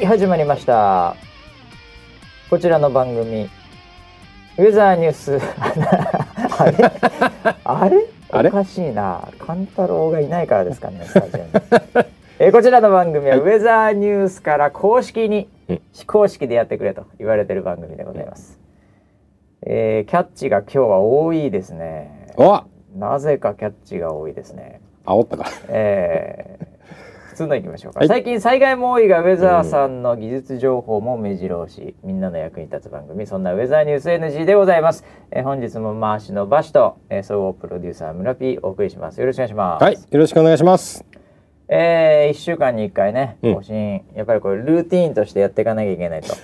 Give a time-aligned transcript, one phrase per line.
[0.00, 1.14] はい始まりました。
[2.48, 5.36] こちらの番組ウェザーニュース。
[6.58, 6.90] あれ？
[7.64, 8.06] あれ？
[8.30, 8.48] あれ？
[8.48, 9.28] おかしいな。
[9.38, 11.50] 勘太郎がいないからですかねスタジオに。
[12.38, 15.82] えーこちらの番組はウェザーニュースから公式にうん。
[15.92, 18.58] 非公式でやってくれと言われてる番組でございます、
[19.66, 22.32] えーキャッチが今日は多いですね。
[22.38, 22.64] お
[22.96, 24.80] なぜかキャッチが多いですね。
[25.04, 25.44] 煽ったか。
[25.68, 26.79] えー
[27.40, 28.08] 普通のいきましょうか、はい。
[28.08, 39.20] 最近災害も多いがウェザーさんの技術情報も目白押しみんなの役に立つ番組そんなウェザーニュース NG でございます、えー本日も回しのバシと、えー総合プロデューサー村 P お送りします。
[39.20, 39.94] よろしくお願いします、はい。
[39.94, 41.02] よろしくお願いします。
[41.68, 43.54] えー、1週間に1回ねうん。
[43.54, 46.34] 更新、やっぱりこれルーティーンとしてやっていかなきゃいけないと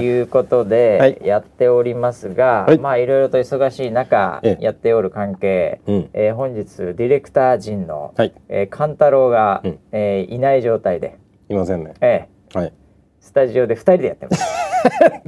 [0.00, 1.18] いうことで、 はい。
[1.24, 2.78] やっておりますが、はい。
[2.78, 4.64] まあいろいろと忙しい中ええ。
[4.64, 6.10] やっておる関係、うん。
[6.12, 8.32] えー本日ディレクター陣の、はい。
[8.48, 9.78] えー、勘太郎が、うん。
[9.92, 11.16] えーいない状態で、
[11.48, 11.94] いませんね。
[12.00, 12.72] えーはい。
[13.20, 14.44] スタジオで2人でやってます。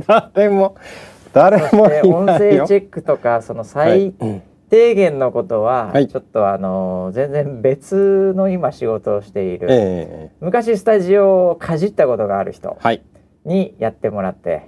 [0.34, 0.76] 誰も
[1.32, 4.14] 誰そも音声チェックとかそのはい。
[4.20, 6.08] 最低限のことは、はい。
[6.08, 10.30] ちょっとあの全然別の今仕事をしている、ええ。
[10.41, 12.76] 昔スタジオをかじったことがある人。
[12.80, 13.02] はい
[13.47, 14.62] にやってもらって。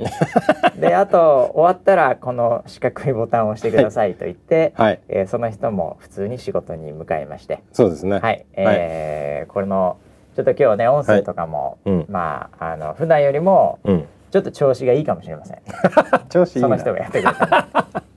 [0.78, 5.00] であと終わったらこの四角いボタンを押してくださいと言って、はい。
[5.08, 7.62] えーその人も普通に仕事に向かいまして。
[7.72, 8.20] そうですね。
[8.20, 9.98] はい、えーこれの
[10.36, 11.94] ちょっと今日ね音声とかも、はい。
[11.96, 12.06] うん。
[12.08, 14.06] まああの普段よりもうん。
[14.30, 15.58] ちょっと調子がいいかもしれません。
[16.28, 16.68] 調子いいな。
[16.68, 17.66] その人がやってくれた。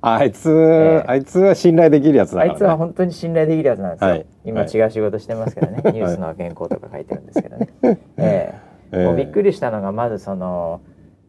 [0.00, 4.10] あいつ、ええあいつは信頼できるやつだね、あいつは本当に信頼できるやつなんですよ。
[4.10, 4.26] はい。
[4.44, 4.70] 今はい。
[4.70, 7.68] 違う仕事してますけどね、 ニュースの原稿とか書いてるんですけどね。
[8.16, 8.54] え
[8.92, 10.80] えええもうびっくりしたのがまずその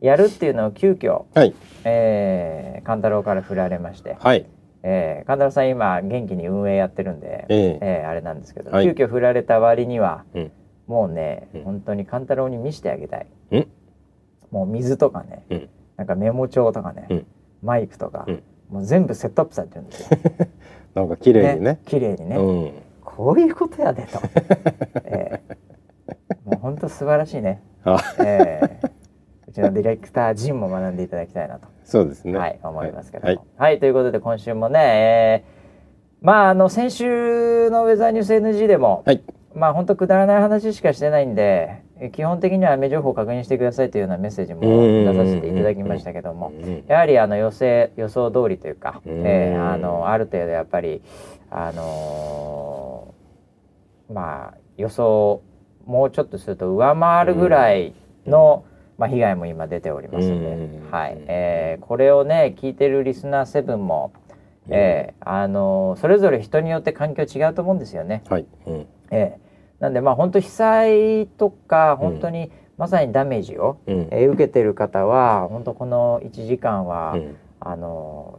[0.01, 1.53] やるっていうのを急遽、はい。
[1.83, 4.45] えー、勘太郎から振られまして、はい。
[4.81, 8.85] えー、勘太郎さん今元気に運営やってるんで、えええーあれなんですけど、はい。
[8.85, 10.51] 急遽振られた割にはうん。
[10.87, 11.63] もうね、うん。
[11.63, 13.27] 本当に勘太郎に見せてあげたい。
[13.51, 13.67] うん。
[14.51, 15.69] もう水とかね、うん。
[15.97, 17.25] なんかメモ帳とかね、うん。
[17.61, 18.43] マイクとか、うん。
[18.69, 20.19] もう全部セットアップされてるんですよ。
[20.95, 22.71] なんか綺麗にね綺麗にね、うん。
[23.03, 24.19] こういうことやでと、
[25.03, 25.68] えー
[26.49, 27.97] もう本当素晴らしいね、あ。
[28.19, 28.89] えー
[29.47, 32.37] うちのディレクター陣も学んでいただきたいなと、そうですね。
[32.37, 33.35] はい、思いますけどはい。
[33.37, 35.59] も、はいということで今週もね、えー
[36.21, 39.23] まああの先週のウェザーニュース NG でも、はい。
[39.55, 51.01] まあ本当くだらない話しかしてないんでえ基本的には雨情報を確認してくださいというようなメッセージも出させていただきましたけどもうんやはりあの予定予想通りというか、うんえーあのある程度やっぱり
[51.49, 55.41] あのーまあ予想
[55.89, 57.93] もうちょっとすると上回るぐらい
[58.27, 58.63] の、
[58.99, 60.91] まあ、被害も今出ておりますので、うん。
[60.91, 61.17] はい。
[61.27, 64.11] えーこれをね聞いてるリスナー7も、
[64.69, 68.21] えーあのーそれぞれ人によって環境違うと思うんですよね。
[68.29, 68.45] はい。
[68.67, 68.85] うん。
[69.11, 74.07] えーなんでまあ本当被災とか本当にまさにダメージを、うん。
[74.11, 77.35] えー受けてる方は本当この1時間は、うん。
[77.61, 78.38] あの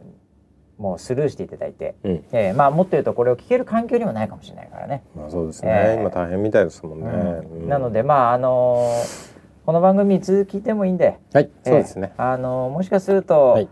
[0.81, 2.25] もうスルーしていただいて、うん。
[2.31, 5.03] えーまあもっと言うとこれを聞ける環境にもないかもしれないからね。
[5.15, 7.69] まあそうですね、ええ今大変みたいですもんね、うん。
[7.69, 9.31] なのでまああのー
[9.63, 11.49] この番組いつ聞いてもいいんで、はい。
[11.63, 13.69] そうですね、えーあのーもしかすると、はい。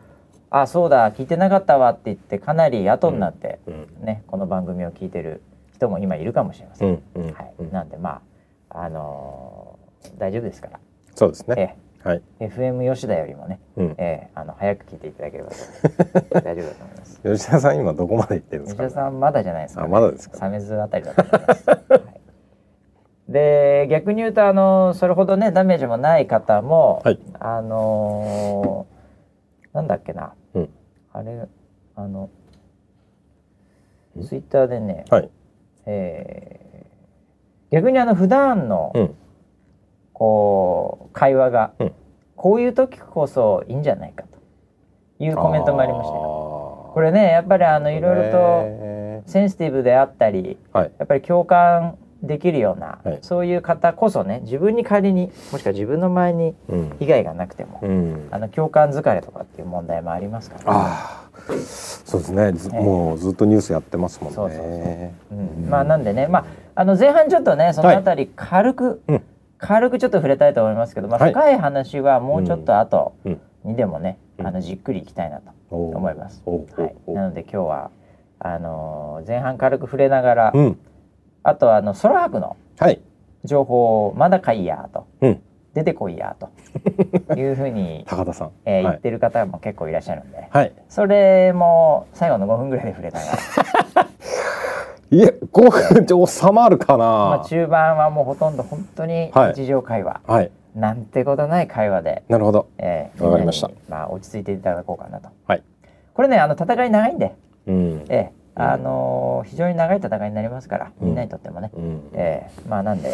[0.51, 4.05] あそうだ聞いてなかったわって言ってかなり後になって、うん。
[4.05, 5.41] ねこの番組を聞いてる
[5.73, 6.91] 人も今いるかもしれません。
[6.91, 7.71] はい、うん。
[7.71, 8.21] なんでま
[8.69, 10.79] ああのー大丈夫ですから、
[11.15, 12.21] そうですねはい。
[12.39, 13.95] えー FM 吉田よりもね、うん。
[13.97, 15.55] えーあの早く聞いていただければと
[16.41, 17.21] 大丈夫だと思います。
[17.23, 20.37] 吉田さん今どこまで行ってるんですか、吉田さんまだじゃないですか、あまだですか？
[20.37, 21.69] 鮫洲あたりだと思います。
[21.69, 22.01] はい。
[23.27, 27.19] で逆に言うとあのそれほどねダメージもない方も、はい。
[27.39, 30.69] あのーなんだっけな、うん。
[31.13, 31.47] あれ
[31.95, 32.29] あの
[34.23, 35.29] ツイッターでね、はい。
[35.85, 36.69] えー
[37.71, 39.15] 逆にあの普段の、うん
[40.19, 41.91] こう会話が、うん。
[42.35, 48.31] こういう時こそいいんじゃないかというコメントもありましたこれねやっぱりあのいろいろと
[49.25, 50.91] とセンシティブであったりはい。
[50.99, 53.19] やっぱり共感できるような、はい。
[53.21, 56.95] そういう方こそね自分に仮にもしくは自分の前にうん。
[56.99, 58.27] 被害がなくても、うん。
[58.31, 62.53] あの共感疲れとかっていう問題もありますから、ああそうですね。
[62.53, 65.13] ずええもうずっとニュースやってますもんね。
[65.69, 66.45] まあなんでね、まあ、
[66.75, 69.21] あの前半ちょっとねそのあたり軽く、うん
[69.59, 71.31] 軽くちょっと触れたいと思いますけど、まあ、はい。
[71.31, 73.41] 深い話はもうちょっと後うん。
[73.65, 74.47] にでもね、うん。
[74.47, 76.41] あのじっくりいきたいなと思います。
[76.45, 76.53] は
[77.07, 77.91] い、なので今日は
[78.39, 80.79] あのー前半軽く触れながら、うん。
[81.43, 83.01] あとあの空白のはい。
[83.45, 85.41] 情報をまだかいやとうん。
[85.73, 86.49] 出てこいやと
[87.37, 88.51] いうふうに、高田さん。
[88.65, 88.97] えー言はい。
[88.97, 90.71] ってる方も結構いらっしゃるんで、はい。
[90.87, 94.07] それも最後の5分ぐらいで触れながら、
[95.11, 99.53] いえ5分で収まるかな、まあ、中盤はもうほとんど本当にはい。
[99.55, 100.51] 日常会話、はい。
[100.75, 102.69] なんてことない会話で、なるほど。
[102.77, 103.71] えーわかりました。
[103.89, 105.29] まあ、落ち着いていただこうかなと。
[105.47, 105.63] はい。
[106.13, 107.35] これねあの戦い長いんで、
[107.67, 108.05] うん。
[108.09, 112.01] えーあのー非常に長い戦いになりますからみんなにとってもね、うん。
[112.13, 113.11] えーまあなんで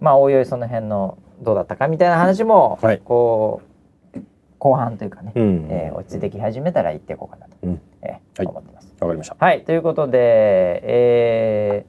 [0.00, 3.00] まあおいおいその辺のどうだったかみたいな話も、はい。
[3.04, 3.60] こ
[4.14, 4.20] う
[4.58, 5.66] 後半というかね、うん。
[5.70, 7.80] えー落ち着いてき始めたら言っていこうかなと、うん。
[8.00, 8.46] えーはい。
[8.46, 8.75] 思ってます。
[9.00, 9.36] わかりました。
[9.38, 10.18] はいということで
[10.84, 11.86] え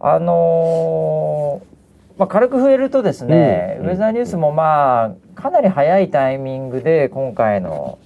[0.00, 1.72] ーあのー
[2.18, 7.98] まあ、軽く触れるとですね、うんウェザーニュースもまあかなり早いタイミングで今回の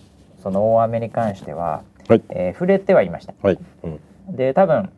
[0.42, 2.22] その大雨に関しては、はい。
[2.30, 3.34] えー触れてはいました。
[3.42, 3.58] はい。
[3.82, 4.36] うん。
[4.36, 4.90] で多分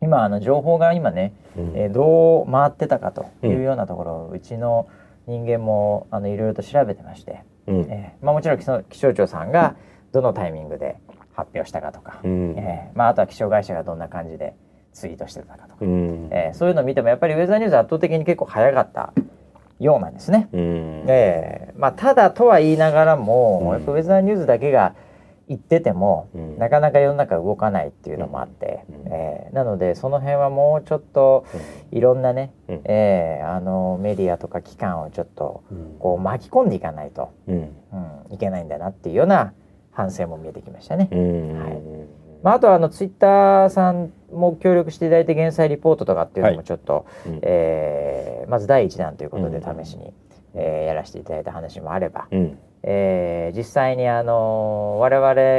[0.00, 1.72] 今あの情報が今ね、うん。
[1.76, 4.88] えーどう回ってたかというようなところをうちの
[5.26, 7.80] 人間もあのいろいろと調べてまして、うん。
[7.88, 9.76] えーまあ、もちろん気象気象庁さんが
[10.12, 10.96] どのタイミングで
[11.32, 12.54] 発表したかとか、うん。
[12.58, 14.54] えーまあ、あとは気象会社がどんな感じで
[14.92, 16.28] ツイートしてたかとか、うん。
[16.30, 19.12] えーそういうのを見てもやっぱりウェザーニュース圧倒的に結構早かった
[19.80, 20.48] ようなんですね。
[20.52, 21.04] うん。
[21.08, 23.72] えーまあ、ただとは言いながらも、うん。
[23.72, 24.94] やっぱウェザーニュースだけが
[25.48, 26.58] 言ってても、うん。
[26.58, 29.12] なかなか世の中動かないっていうのもあって、うん。
[29.12, 31.44] えーなのでその辺はもうちょっと
[31.90, 32.80] いろんなね、うん。
[32.84, 35.96] えーあのメディアとか機関をちょっとうん。
[35.98, 37.54] こう巻き込んでいかないと、うん。
[37.56, 39.52] うん、いけないんだなっていうような
[39.92, 41.08] 反省も見えてきましたね。
[41.12, 41.58] うん。
[41.62, 41.80] はい。
[42.42, 46.56] まあ、あとはあのツイッターさんも協力していただいて減災リポートとかっていうのはい。
[46.56, 47.38] もちょっと、うん。
[47.42, 49.84] えーまず第一弾ということでうん。
[49.84, 50.12] 試しに、
[50.54, 52.58] えーやらせていただいた話もあれば、うん。
[52.82, 55.14] えー実際にあの我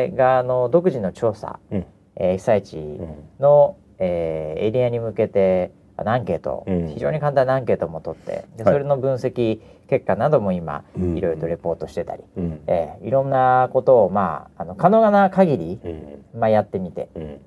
[0.09, 1.85] 々があの独自の調査、うん。
[2.17, 2.99] えー被災地
[3.39, 6.87] の、えーエリアに向けてアンケート、うん。
[6.89, 8.73] 非常に簡単なアンケートも取ってではい。
[8.73, 9.61] それの分析
[9.93, 11.17] 結果なども今、うん。
[11.17, 12.61] いろいろとレポートしてたり、うん。
[12.65, 16.39] えーいろんなことを、まあ、あの可能な限り、うん。
[16.39, 17.39] まあ、やってみて、うん。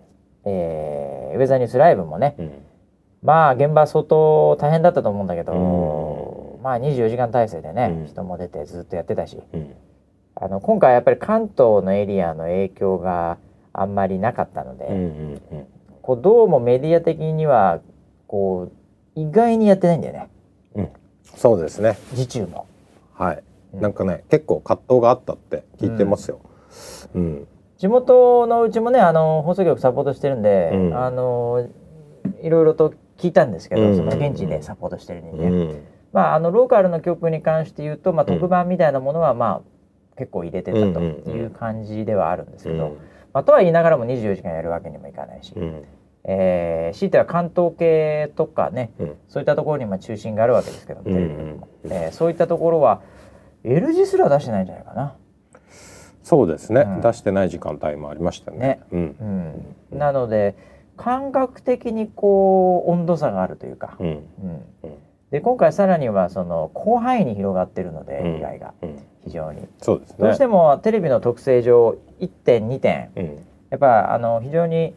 [0.45, 2.53] えーウェザーニュースライブもね、うん。
[3.23, 5.53] まあ現場相当大変だったと思うんだけど、
[6.61, 8.07] うまあ24時間体制でね、うん。
[8.07, 9.43] 人も出てずっとやってたし。
[9.53, 9.75] うん。
[10.37, 13.39] あの今回やっぱり関東のエリアの影響が
[13.73, 15.67] あんまりなかったので、うんうんうん。
[16.03, 17.81] こうどうもメディア的には
[18.29, 20.29] こう意外にやってないんだよね。
[20.31, 20.36] うん
[21.37, 21.99] そうですね。
[22.15, 22.67] 受注も。
[23.15, 23.43] はい。
[23.75, 23.81] うん。
[23.81, 26.41] なんかね結構葛藤があったって聞いてますよ。
[27.15, 27.47] うん。
[27.79, 30.97] 地元のうちもねあの放送局サポートしてるんで、うん。
[30.97, 31.69] あの
[32.43, 33.97] いろいろと聞いたんですけど、うん。
[33.97, 35.85] その現地でサポートしてる人間、うん。
[36.13, 41.37] まああのローカルの局に関して言うと、まあ、うん特番みたいなものはまあ結構入れてたとうんうんうん。
[41.37, 42.97] いう感じではあるんですけど、うん。
[43.35, 45.83] まあ、とは言いながらも24時間やるわけにもいかないし、うん
[46.29, 49.15] えー強いては関東系とかねうん。
[49.29, 53.01] そういったところにまあ中心があるわけですけど、もうんえーそういったところは
[53.65, 55.15] L 字すら出してないんじゃないかな。
[56.23, 56.81] そうですね。
[56.81, 57.01] うん。
[57.01, 58.59] 出してない時間帯もありましたね。
[58.59, 58.81] ね。
[58.93, 59.67] うん。
[59.93, 60.57] うん、なので
[60.97, 64.25] 感覚的にこう温度差があるというか、うん。
[65.31, 68.35] で今回さらにはその広範囲に広がってるので、うん。
[68.37, 68.75] 被害が。
[68.83, 68.99] うん。
[69.25, 69.69] 非常に。
[69.79, 70.17] そうですね。
[70.19, 73.11] どうしてもテレビの特性上1点2点。
[73.15, 73.47] うん。
[73.71, 74.95] やっぱあの非常に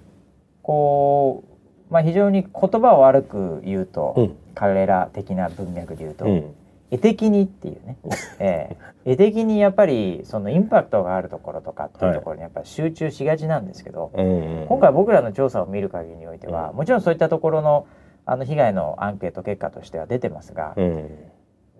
[0.69, 1.43] こ
[1.89, 4.37] う、まあ、非常に言葉を悪く言うと、うん。
[4.53, 6.55] 彼ら的な文脈で言うと、うん。
[6.91, 7.97] 絵的にっていうね、
[8.37, 9.11] ええ。
[9.13, 16.75] 絵的にやっぱりそのインパクトがあるところとかっていうところにやっぱり集中しがちなんですけど、うん今回僕らの調査を見る限りにおいては、うん。
[16.75, 17.87] もちろんそういったところの
[18.27, 21.09] あの被害のアンケート結果としては出てますが、うん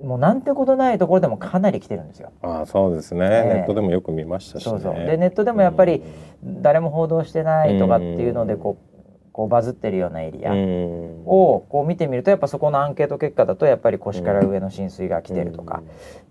[0.04, 2.32] もうなんてことないところでもかなり来てるんですよ。
[2.42, 3.54] ああそうですね、ええ。
[3.56, 4.72] ネットでもよく見ましたしね。
[4.72, 5.06] そうそう。
[5.06, 6.04] でネットでもやっぱり
[6.44, 8.60] 誰も報道してないとかっていうのでうん。
[8.60, 8.90] こう
[9.32, 11.24] こうバズってるようなエリアうん。
[11.26, 15.82] をこう見てみるとやっぱそこのアンケート結果だとやっぱり腰から上の浸水が来てるとか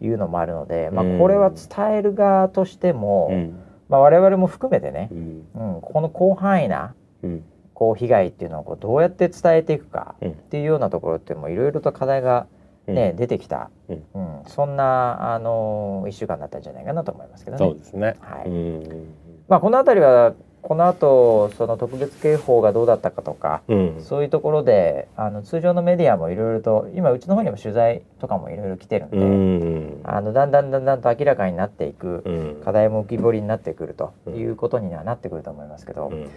[0.01, 3.61] いうのもあるので、まあ、これは伝える側としても、うん。
[3.89, 5.47] まあ、我々も含めてねう、ん。
[5.55, 7.45] うん、この広範囲なうん。
[7.73, 12.47] こう被害っていうのをこうどうやって伝えていくかうんっていうようなところってもいろいろと課題が、
[12.93, 14.05] ね出てきた、うん。
[14.15, 17.65] うん、そんな、あの1週間だったんじゃないかなと思いますけどね。
[17.65, 18.17] そうですね。
[18.21, 18.49] はい。
[18.49, 19.15] うん。
[19.49, 24.03] まあ、この辺りはこの後その特別警報がどうだったかとか、うん。
[24.03, 30.01] そういうところであの通常のメディアもいろいろと今うちの方にも取材とかもいろいろ来てるんで、うん。
[30.05, 32.31] あのだんだんだんだんと明らかになっていく、う
[32.61, 32.63] ん。
[32.65, 36.29] 課題も浮き彫りになってくるということにはなってくると思いますけど、うん。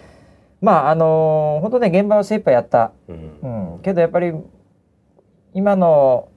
[0.62, 3.74] まああの本当ね現場は精一杯やった、うん。
[3.74, 4.34] うん、けどやっぱり
[5.54, 6.30] 今の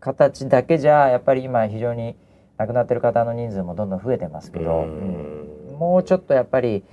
[0.00, 2.16] 形だけじゃやっぱり今非常に
[2.58, 4.82] 亡くなってる方の人数もどんどん増えてますけど、うん。
[4.82, 6.84] うんもうちょっとやっぱり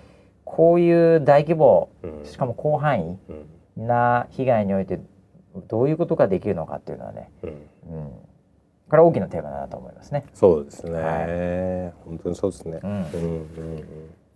[0.44, 2.26] こういう大規模うん。
[2.26, 3.88] しかも広範囲うん。
[3.88, 5.00] な被害において
[5.68, 7.50] どういうことができるのかっていうのはね、うん。
[7.50, 8.12] うん、
[8.90, 10.26] これは大きなテーマだなと思いますね。
[10.34, 12.80] そうですね、は本当にそうですね。
[12.84, 13.84] うんうんうん。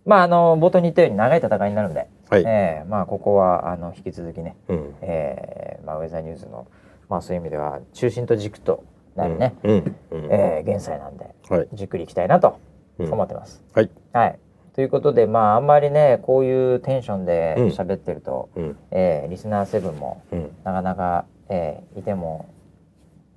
[0.04, 2.44] まああの冒頭に言ったように長い戦いになるんで、はい。
[2.46, 4.94] えーまあここはあの引き続きね、うん。
[5.02, 6.66] えーまあウェザーニューズの
[7.08, 8.84] まあそういう意味では中心と軸と
[9.16, 11.68] なるね、うんうんえー現在なんではい。
[11.72, 12.58] じっくりいきたいなと
[12.98, 13.12] うん。
[13.12, 13.62] 思ってます。
[13.74, 13.90] はい。
[14.12, 14.38] はい。
[14.74, 17.66] ということでまああんまりねこういうテンションでうん。
[17.68, 18.76] 喋ってると、うん。
[18.90, 20.50] えーリスナーセブンもうん。
[20.64, 22.48] なかなか、えーいても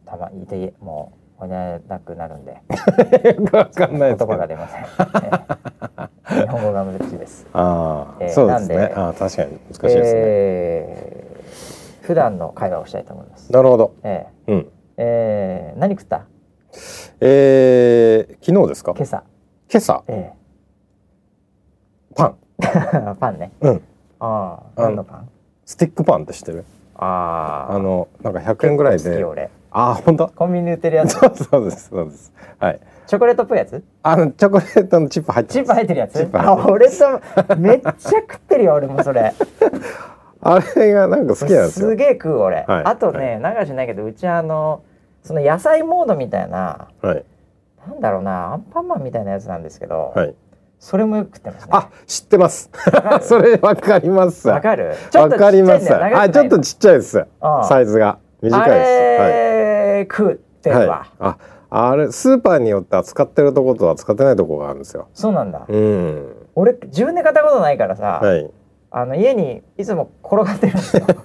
[0.06, 2.58] たまいてもおねなくなるんで
[3.52, 4.82] わかんない言葉が出ません。
[4.86, 7.46] えー日本語が難しいです。
[7.54, 8.92] ああ、えーそうですね。
[8.96, 11.11] あ確かに難しいですね、えー
[12.02, 13.52] 普段の会話をしたいと思います。
[13.52, 14.68] なるほどえうんー
[14.98, 16.26] えー何食った？
[17.20, 18.94] えー、昨日ですか？
[18.96, 19.24] 今朝。
[19.72, 20.04] 今朝？
[20.08, 20.32] え
[22.16, 23.52] パンー パンね。
[23.62, 23.82] うん
[24.20, 25.30] ああ、何のパン？
[25.66, 26.66] スティックパンって知ってる？
[26.96, 27.74] ああ。
[27.76, 29.50] あのなんか100円ぐらいで結構好き俺。
[29.72, 30.28] あ本当？
[30.30, 31.14] コンビニで売ってるやつ。
[31.14, 33.84] そうそうですそうですはいチョコレートっぽいやつ？
[34.04, 36.30] あのチョコレートのチップ入ってますチップ入ってるやつ？
[36.34, 39.34] あ、俺とめっちゃ食ってるよ俺もそれ。
[40.42, 41.90] あれがなんか好きなんですよ。
[41.90, 42.66] すげえ食う俺。
[42.68, 42.84] はい。
[42.86, 44.84] あとね、流しないけどうちあの
[45.24, 46.88] その野菜モードみたいな。
[47.02, 47.26] はい。
[47.88, 50.36] なんだろうなアンパンマンみたいなやつなんですけど、はい。
[50.80, 51.70] それもよく食ってますね。
[51.74, 52.70] あ知ってます。
[53.22, 54.48] それわかります。
[54.50, 54.94] わかる？
[55.14, 55.94] わかります。
[55.94, 57.20] あちょっとちっちゃいです。
[57.20, 57.26] うん。
[57.66, 58.18] サイズが。
[58.42, 59.22] 短いあです。
[59.22, 59.52] はい
[60.02, 61.36] れ、食ってるわ、はい、
[61.70, 65.08] ああれスーパーによって扱ってるとこと扱ってないとこがあるんですよ。
[65.14, 65.66] そうなんだ。
[65.68, 66.36] うん。
[66.56, 68.52] 俺自分で買ったことないからさ、はい。
[68.92, 71.06] あの家にいつも転がってるんですよ。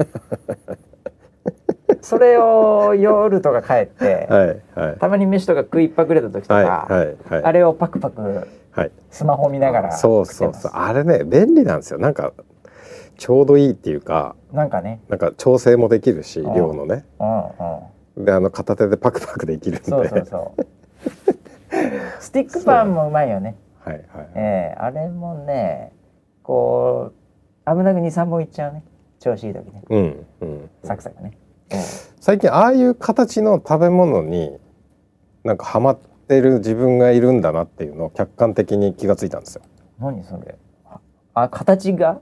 [2.01, 7.43] それを夜とか帰って、はいはいたまに飯とか食いっぱくれた時とか、はいはいはい。
[7.43, 8.93] あれをパクパクはい。
[9.11, 10.73] スマホ見ながらそうそうそう。
[10.73, 11.99] あれね便利なんですよ。
[11.99, 12.33] なんか
[13.17, 17.05] ちょうどいいっていうか、なんかね、なんか調整もできるしうん量のね。
[17.19, 17.45] うん
[18.19, 19.91] うん、であの片手でパクパクできるんで。
[19.91, 20.67] そうそうそう。
[22.21, 23.57] スティックパンもうまいよね。
[23.85, 24.05] はいはい。
[24.37, 25.93] ええあれもね、
[26.43, 27.13] こう
[27.67, 28.85] 危なく二三本いっちゃうね。
[29.19, 30.71] 調子いい時ね、うんうん。
[30.85, 31.33] サクサクね。
[32.21, 34.57] 最近ああいう形の食べ物に
[35.43, 39.63] なんかハマってる自分がいるんだなっていうのを客観的に気がついたんですよ。
[39.99, 40.57] 何それ？
[41.35, 42.21] あ、形が？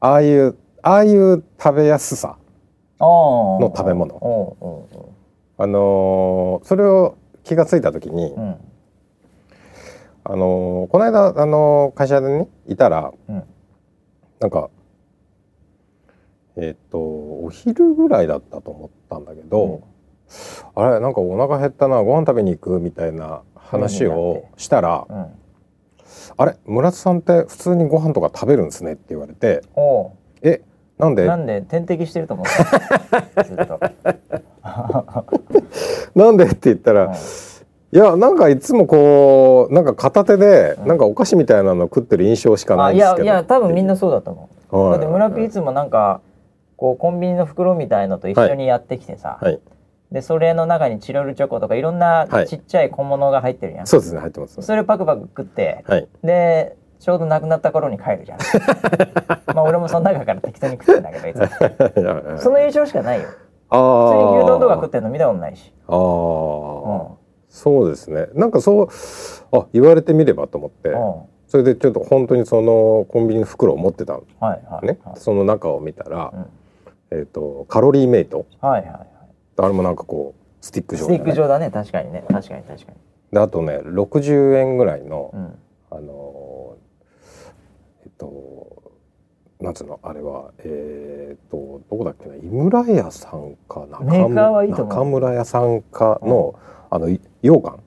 [0.00, 2.36] ああいうああいう食べやすさ。
[3.00, 4.14] のの食べ物
[5.58, 8.56] あのーそれを気がついた時に、ううん
[10.24, 13.42] あのーこの間、あのー会社でねいたらうん
[14.38, 14.70] なんか
[16.56, 19.80] えっ、とお昼ぐらいだったと思ったんだけど、
[20.74, 25.26] あれなんかお腹減ったなご飯食べに行くみたいな話をしたらうん。
[26.36, 30.10] 「あれ村津さんって普通にご飯とか食べるんですね」って言われておう
[30.42, 30.60] 「え
[30.98, 31.26] なんで？
[31.26, 31.62] なんで？
[31.62, 32.46] 点滴してると思っ
[33.34, 33.40] た。
[33.44, 33.80] ずっと。
[36.14, 37.12] なんで?」って言ったら
[37.92, 44.76] 「いやなんかいつもこうなんか片手でうんなんかお菓子みたいなの食ってる印象しかなあいいんですけど」やいや多分みんなそうだと思う。
[44.76, 46.20] はいだって村ピいつもなんか
[46.82, 49.60] こうコンビニの袋みたいのと一緒にやってきてさ、はい。
[50.10, 52.48] でそれの中にチロルチョコとかいろんなはい。
[52.48, 53.86] ちっちゃい小物が入ってるやん。
[53.86, 54.60] そうですね入ってます。
[54.60, 56.08] それパクパク食ってはい。
[56.24, 58.38] でちょうどなくなった頃に帰るじゃん。
[59.54, 62.38] まあ俺もその中から適当に食ってんだけどいつも。
[62.38, 63.28] その印象しかないよ。
[63.68, 65.72] ああ普通に牛丼とか食ってんの見たことないし。
[65.86, 67.06] ああ、うん。
[67.48, 68.26] そうですね。
[68.34, 68.88] なんかそう
[69.52, 70.88] あ言われてみればと思って。
[70.88, 71.14] うん。
[71.46, 74.24] それでちょっと本当にそのコンビニの袋を持ってたの。
[74.40, 75.16] はいはいねはい。
[75.20, 76.46] その中を見たら、うん
[77.12, 78.46] えっ、とカロリーメイト。
[78.60, 79.06] はいはいはい。
[79.58, 81.70] あれもなんかこうスティック状スティック状だね。
[81.70, 82.24] 確かにね。
[82.28, 82.98] 確かに確かに。
[83.32, 85.58] であとね60円ぐらいの、うん。
[85.90, 88.92] あのーえっと
[89.60, 90.00] なんつうの？
[90.02, 92.34] あれはえっ、とどこだっけな？
[92.34, 96.58] 井村屋さんか中メーカーはいい中村屋さんかの、
[96.90, 97.80] あのい羊羹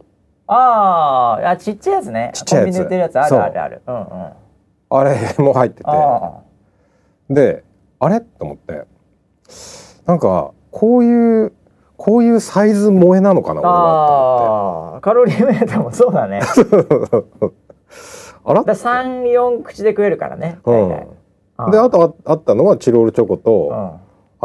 [0.47, 2.31] あーあちっちゃいやつね。
[2.33, 2.87] ちっちゃいやつ。
[2.87, 3.81] てるやつあるあるある。
[3.87, 3.91] う。
[3.91, 4.31] んうん。
[4.91, 5.83] あれも入ってて。
[5.87, 6.41] あ
[7.29, 7.63] で
[7.99, 8.21] あれ？
[8.21, 8.85] と思って
[10.05, 11.53] なんかこういう
[11.97, 16.41] こういうサイズ萌えなのかな俺はあーカロリーメイトもそうだね。
[18.43, 18.63] あら？
[18.63, 21.07] だ三四口で食えるからね大体。
[21.57, 23.91] うん、であとああったのはチロルチョコと、うん。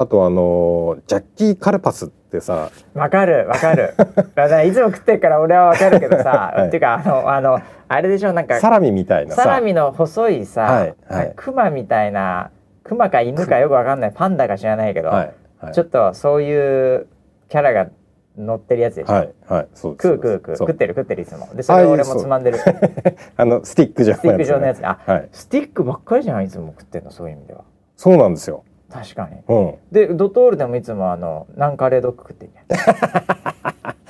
[0.02, 2.70] あとあのージャッキー・カルパスってさ。
[2.94, 3.94] わかるわかる。
[3.96, 6.68] だからいつも食ってるから俺はわかるけどさ、 はい。
[6.68, 8.60] っていうかあのあのあれでしょなんか。
[8.60, 9.42] サラミみたいなさ。
[9.42, 11.32] サラミの細いさ、はいはい。
[11.34, 12.50] クマみたいな
[12.82, 14.12] クマか犬かよくわかんない。
[14.14, 15.34] パンダか知らないけど、はい。
[15.58, 15.72] はい。
[15.72, 17.06] ちょっとそういう
[17.48, 17.88] キャラが
[18.36, 19.34] 乗ってるやつでしょ、はい。
[19.48, 19.68] はい。
[19.74, 20.08] そうです。
[20.08, 20.56] 食う食う食う。
[20.56, 21.48] 食ってる食ってるいつも。
[21.54, 22.58] でそれを俺もつまんでる。
[22.58, 22.64] ス
[23.36, 24.86] あのスティック状ティック状のやつ。
[24.86, 25.28] あ、はい。
[25.32, 27.64] スティックばっかりじゃんいつも食ってんのそういう意味では。
[27.96, 28.64] そうなんですよ。
[28.90, 29.42] 確かに。
[29.46, 29.74] うん。
[29.92, 33.94] でドトールでもいつもあのナンカレードッグ食ってんじゃん。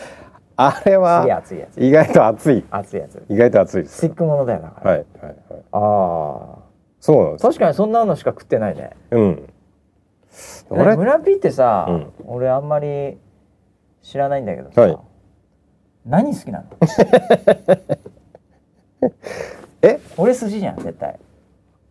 [0.63, 2.65] あれは熱いやつ意外と熱い。
[2.71, 3.23] 熱いやつ。
[3.31, 3.97] 意外と熱いです。
[3.97, 5.63] スティックものだよだから、はいはいはい。
[5.73, 6.60] ああ
[7.01, 7.43] そうなんです。
[7.43, 8.91] 確かにそんなのしか食ってないね。
[9.11, 9.31] うん。
[9.33, 9.49] え
[10.71, 12.13] 俺村ピーってさ、うん。
[12.27, 13.19] 俺あんまり
[14.03, 14.99] 知らないんだけどさ、はい。
[16.07, 16.67] 何好きなの？
[19.83, 19.99] え？
[20.17, 21.19] 俺寿司じゃん絶対。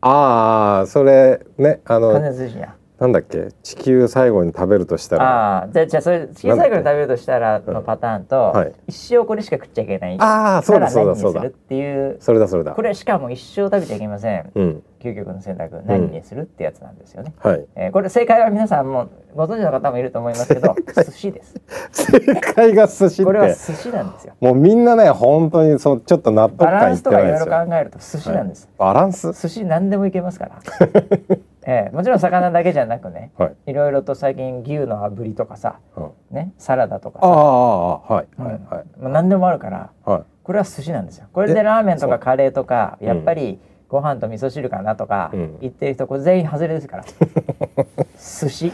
[0.02, 3.50] ああそれねあの完全寿司じゃんなんだっけ？
[3.64, 5.58] 地球最後に食べるとしたら。
[5.60, 8.74] ああじゃあじゃあそれ小さい頃に食べるとしたらのパターンと、はい。
[8.88, 10.18] 一生これしか食っちゃいけない。
[10.20, 11.42] ああそうだそうだそうだ。
[11.44, 12.18] っていう。
[12.20, 12.74] それだそれだ。
[12.74, 14.52] これしかも一生食べちゃいけません。
[14.54, 14.84] うん。
[15.00, 15.82] 究極の選択。
[15.86, 17.66] 何にするってやつなんですよね、はい。
[17.76, 20.76] えーこれ正解は皆さんもご存知の方もいると思いますけど
[21.06, 21.56] 寿司です。
[21.92, 24.34] 正解が寿司っこれはて寿司なんですよ。
[24.42, 29.32] もうみんなね本当にそうちょっと納得バラ感いってンスとかいろいないですよろ考えると寿司なんです、バランス？
[29.32, 30.60] 寿司何でもいけますから、
[31.72, 33.56] ええもちろん魚だけじゃなくねはい。
[33.68, 36.10] いろいろと最近牛の炙りとかさ、うん。
[36.32, 38.46] ね、サラダとかああさああはいうん。
[38.46, 38.86] はいはい。
[39.00, 40.24] まあ、何でもあるからはい。
[40.44, 41.28] これは寿司なんですよ。
[41.32, 45.58] これでえラーメンとかカレーとかうんやっぱりご飯と味噌汁かなとかうん。
[45.62, 47.04] 言ってる人これ全員外れですから。
[48.18, 48.74] 寿司。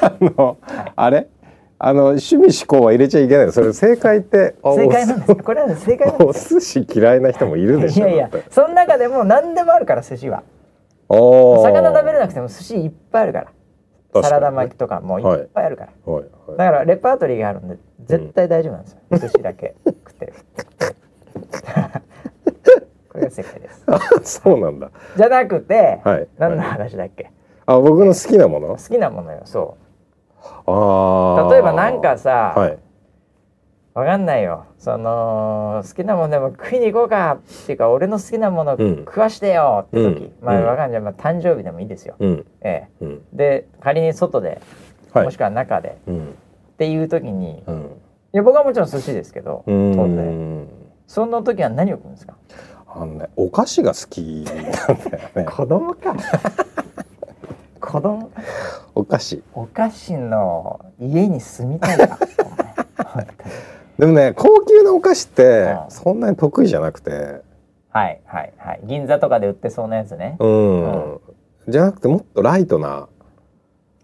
[0.00, 0.58] あの
[0.94, 1.26] あれ？
[1.78, 4.54] あの趣味思考は入れちゃいけないそれ正解って？
[4.62, 5.36] あ 正解なんですよ。
[5.36, 6.60] これはね正解なんおですよ。
[6.60, 10.38] 寿司嫌いな人もいるでしょいやいやその中でも何でもあるから寿司は。
[10.38, 10.55] おー
[11.08, 13.46] 魚食べれなくても寿司いっぱいあるから。
[14.22, 16.56] サラダ巻きとかもいっぱいあるから、はいはい。
[16.56, 20.32] だからレパートリーがあるんで絶対大丈夫なんですよ、寿司だけ食ってる。
[23.12, 23.84] これが正解です。
[23.86, 24.90] あそうなんだ。
[25.18, 26.28] じゃなくて、はい。
[26.38, 27.30] 何の話だっけ？
[27.66, 28.68] あ僕の好きなもの？
[28.68, 29.76] 好きなものよそ
[30.66, 32.78] ああう例えばなんかさ、はい
[33.96, 34.66] わかんないよ。
[34.78, 38.96] その好きなものでも食いに行こうかっていうか俺の好きなものうん。
[39.06, 40.32] 食わしてよって時、うん。
[40.42, 40.66] まあうん。
[40.66, 42.46] わかんない、まあ、誕生日でもいいですよ、うん。
[42.60, 43.04] ええ。
[43.04, 43.22] うん。
[43.32, 44.60] で仮に外で、
[45.14, 45.24] はい。
[45.24, 46.26] もしくは中でうん。
[46.26, 47.90] っていう時に、いうん。
[48.32, 50.68] や僕はもちろん寿司ですけど当然ん
[51.06, 52.34] その時は何を食うんですか？
[52.94, 55.44] あのねお菓子が好きなんだよね。
[55.48, 56.14] 子供か。
[57.80, 58.30] 子供？
[58.94, 59.42] お菓子。
[59.54, 62.18] お菓子の家に住みたいか。
[62.98, 65.90] お 前本当にでもね高級なお菓子ってうん。
[65.90, 67.42] そんなに得意じゃなくて。
[67.90, 68.80] はいはいはい。
[68.84, 70.36] 銀座とかで売ってそうなやつね。
[70.38, 71.20] うん、
[71.68, 73.08] じゃなくてもっとライトな。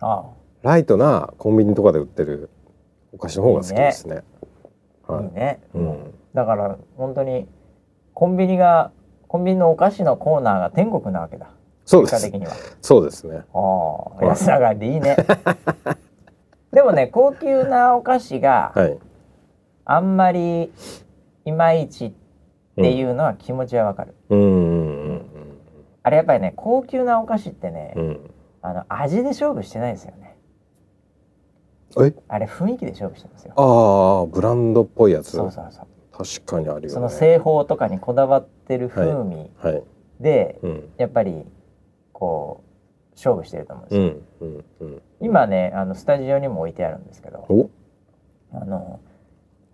[0.01, 0.25] あ
[0.63, 2.49] ライトなコンビニとかで売ってる
[3.13, 4.23] お菓子の方が好きですね。
[5.11, 5.35] いいい。
[5.35, 6.15] ね、うん。
[6.33, 7.47] だから本当に
[8.15, 8.93] コンビニが
[9.29, 11.51] コンビニのお菓子のコーナーが天国なわけだ。
[11.85, 12.15] そうです。
[12.15, 12.53] 結果的には。
[12.81, 13.43] そうですね。
[13.53, 15.17] ああ安上がりでいいね。
[16.73, 18.99] でもね高級なお菓子がはい
[19.85, 20.73] あんまり
[21.45, 22.13] いまいちっ
[22.77, 24.15] ていうのは気持ちはわかる、
[26.03, 28.07] あれやっぱりね高級なお菓子ってね、うん。
[28.09, 28.31] うん
[28.65, 30.37] あの味で勝負してないですよね。
[32.01, 32.15] え？
[32.29, 33.55] あれ雰囲気で勝負してますよ。
[33.57, 35.33] ああブランドっぽいやつ。
[35.33, 35.87] そうそうそう。
[36.13, 36.89] 確かにあるよね。
[36.91, 39.83] その製法とかにこだわってる風味はい。
[40.21, 40.89] で、うん。
[40.97, 41.45] やっぱり
[42.13, 44.23] こう勝負してると思うんで
[44.79, 47.69] すよ、今ねあのスタジオにも置いてあるんですけどお？
[48.53, 49.01] あの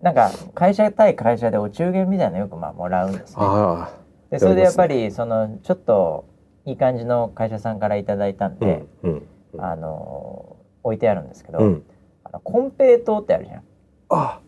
[0.03, 3.37] なんか会社対会社でお中元みたいなのよくまあもらうんですね。
[3.39, 3.91] あ
[4.31, 6.27] でそれでやっぱりそのちょっと
[6.65, 9.13] いい感じの会社さんからいただいたんあで、うん
[9.55, 11.83] うんあの置いてあるんですけど、うん。
[12.25, 13.63] あのコンペイトーってあるじゃん。
[14.11, 14.41] あ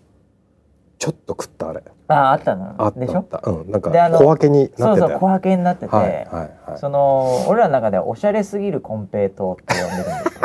[0.98, 1.82] ちょっと食ったあれ。
[2.08, 3.26] あああったのあでしょ？
[3.44, 6.26] うんなんか小分けになそうそう小分けになってて、はいはい。
[6.70, 10.39] はいその俺らの中ではおしゃれすぎるコンペイトーって呼んでるんです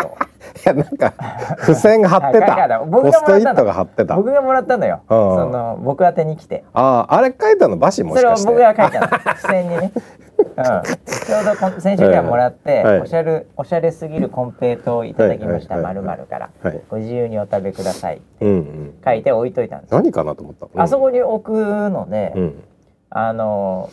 [0.66, 1.14] やなんか
[1.62, 2.80] 付箋が貼ってはいた。
[2.80, 3.26] 僕ポがもらったの。
[3.26, 4.16] ストイットが貼ってた。
[4.16, 5.08] 僕がもらったのよ、うん。
[5.08, 6.64] その僕宛てに来て。
[6.74, 8.48] あああれ書いたのバシもしかして。
[8.48, 9.08] 僕が書いたの。
[9.36, 9.92] 付箋にね、
[10.38, 13.02] うん、ちょうどこ先週ではもらって、はい。
[13.02, 15.76] おしゃれおしゃれすぎるコンペイトーをいただきました。
[15.76, 16.28] はいまるはいはい。
[16.28, 16.82] から、はい。
[16.90, 18.94] ご自由にお食べくださいうんうん。
[19.04, 20.82] 書いて置いといたんですよ、何かなと思ったうん。
[20.82, 22.64] あそこに置くので、うん。
[23.10, 23.90] あの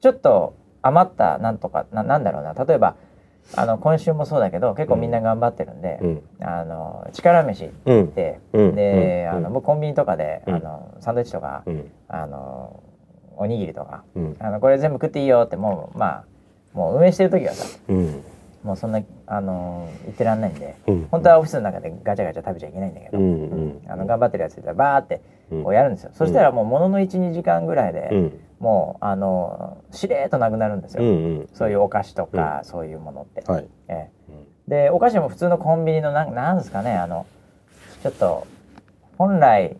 [0.00, 2.54] ちょっと余ったなんとかななんだろうな。
[2.54, 2.96] 例えば
[3.54, 6.22] あの今週もそうだけど結構みんな頑張ってるんで、うん。
[6.40, 8.14] あの力飯うん。
[8.14, 8.74] で、うん。
[8.74, 9.36] で、うん。
[9.36, 10.54] あの僕コンビニとかで、うん。
[10.54, 11.90] あのサンドイッチとか、うん。
[12.08, 12.82] あの
[13.36, 14.36] おにぎりとかうん。
[14.38, 16.24] あのこれ全部食っていいよってもうまあ
[16.72, 18.22] もう運営してる時はさうん。
[18.62, 21.08] もうそんなあの言ってらんないんでうん。
[21.10, 23.18] 本当はオフィスの中でガチャガチャ食べちゃいけないんだけど、
[23.92, 25.64] あの頑張ってるやついたらバーってうん。
[25.64, 31.48] こうやるんですよ、そしたらもうものの12時間ぐらいで、うんもうあのしれーっとなくなるんですよ、うんうん。
[31.52, 33.42] そういうお菓子とか、そういうものって。
[33.50, 33.66] はい。
[33.88, 34.32] ええ。
[34.68, 37.26] でお菓子も普通のコンビニのなんなんですかねあの
[38.04, 38.46] ちょっと
[39.18, 39.76] 本来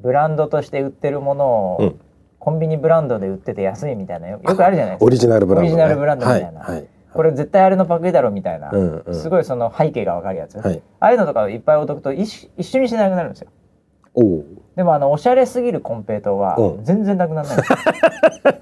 [0.00, 2.00] ブランドとして売ってるものを、うん。
[2.38, 5.04] コンビニブランドで売ってて安いみたいなよよくあるじゃないですか。
[5.06, 5.68] オリジナルブランドね。
[5.68, 6.60] オリジナルブランドみたいな。
[6.60, 6.86] はいはい。
[7.12, 9.14] これ絶対あれのパクリだろみたいな、うんうん。
[9.14, 10.82] すごいその背景がわかるやつ、はい。
[10.98, 13.50] ああいうのとかをいっぱいお得と一緒一緒にしなくなるんですよ。
[14.14, 14.44] おお
[14.76, 16.84] でもあのおしゃれすぎるコンペイトーはうん。
[16.84, 17.56] 全然なくならない。
[17.58, 17.78] ですよ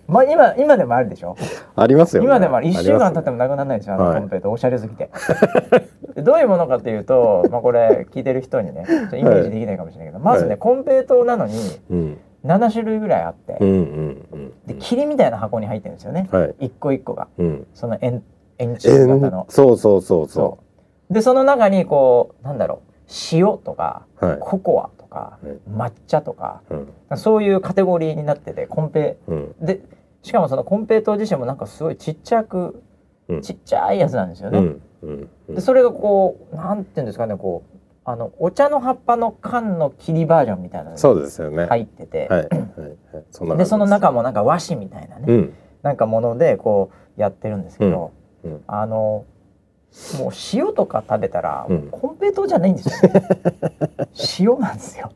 [0.09, 1.37] まあ今今でもあるでしょ？
[1.77, 2.27] ありますよね。
[2.27, 4.21] 今でもある1週間経ってももなくならないですよあのはい。
[4.21, 5.11] コンペイトーおしゃれすぎて
[6.15, 10.59] で どういうものかというと、まあ、これ聞いてる人にねイメージできないかもしれないけど、まずね、はい。
[10.59, 11.53] コンペイトーなのに
[11.91, 12.19] うん。
[12.45, 14.53] 7種類ぐらいあって、うんうんうん。
[14.67, 16.55] で桐みたいな箱に入ってるんですよね、はい。
[16.67, 17.29] 一個一個が。
[17.39, 17.67] うん。
[17.75, 18.23] その円
[18.59, 19.43] 円え柱型の。
[19.43, 20.59] ん、そうそうそうそそ
[21.11, 21.15] う。
[21.15, 24.39] でその中にこうなんだろう塩とかうはい。
[24.41, 27.19] ココアとか、はい抹茶とかうん。
[27.19, 29.19] そういうカテゴリーになっててコンペ。
[29.27, 29.55] うん。
[29.61, 29.83] で
[30.23, 32.83] しかもそのコンペイトー自身もなんかすごいちっちゃく、
[33.29, 33.43] うん。
[33.43, 34.77] ちっちゃいやつなんですよね。
[35.49, 41.67] でそれがこうなんていうんですかねこうあのお茶の葉っぱの缶の切りバージョンみたいなのそうがですよね。
[41.67, 42.29] 入ってて、
[43.57, 45.55] でその中もなんか和紙みたいなね、うん。
[45.83, 48.13] なんかものでこうやってるんですけど、
[48.67, 49.25] あの
[50.19, 51.89] もう塩とか食べたら、うん。
[51.91, 53.23] コンペイトーじゃないんですよ、ね、
[54.57, 55.11] 塩なんですよ。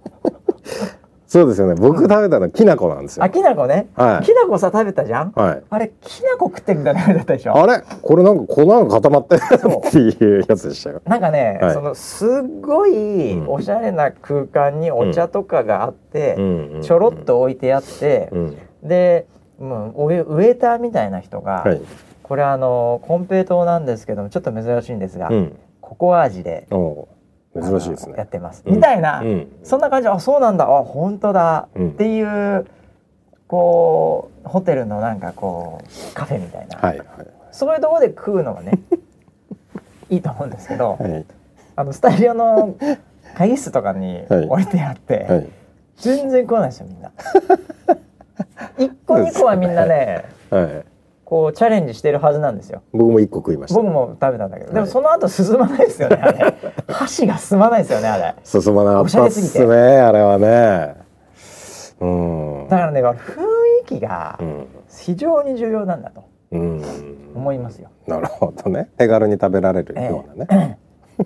[1.27, 1.75] そうですよね。
[1.75, 3.25] 僕食べたのきな粉なんですよ。
[3.25, 4.25] あきなこね、はい。
[4.25, 5.33] きなこさ食べたじゃん？
[5.35, 5.63] はい。
[5.69, 7.57] あれきなこ食ってみたいな感じだったでしょ。
[7.57, 7.83] あれ？
[8.03, 9.41] これなんか粉が固まってる
[9.89, 11.03] っていうやつでしたよ。
[11.07, 11.75] なんかね、はい。
[11.75, 12.29] そのすっ
[12.61, 13.49] ごいうん。
[13.49, 16.43] おしゃれな空間にお茶とかがあって、う
[16.79, 16.83] ん。
[16.83, 18.57] ちょろっと置いてあって、うん。
[18.85, 19.27] で、
[19.59, 21.81] もうウェウェーターみたいな人が、はい
[22.25, 25.59] これあのコンペイトーなんですけどもちょっと珍しいんですが、うん。
[25.83, 27.07] ココア味でお
[27.55, 28.15] 珍しいですね。
[28.17, 28.77] やってます、うん。
[28.77, 29.49] みたいな、うん。
[29.63, 31.91] そんな感じあそうなんだあ本当だ、うん。
[31.91, 32.67] っていう
[33.47, 37.07] こうホテルのなんかこうカフェみたいな、はいはい
[37.53, 38.81] そういうところで食うのがね
[40.11, 41.25] いいと思うんですけど、はい。
[41.77, 42.75] あのスタジオの
[43.37, 44.47] 会議室とかにはい。
[44.47, 45.49] 置いてあって、はい。
[45.99, 47.13] 全然食わないですよみんな。
[48.79, 50.25] 一個二個はみんなね。
[50.49, 50.93] はい
[51.25, 52.83] こうチャレンジしてるはずなんですよ。
[52.93, 56.55] 僕も一個食いました僕も食べたんだけど、でもはいその後進まないですよねあれ。
[56.89, 58.35] 箸が進まないですよねあれ。
[58.45, 60.97] 進まなかおしゃったっれすぎてすねあれはね
[62.01, 63.15] うんだからね雰
[63.83, 66.83] 囲気がうん非常に重要なんだとうん
[67.35, 67.89] 思いますよ。
[68.07, 70.79] なるほどね手軽に食べられるようなね、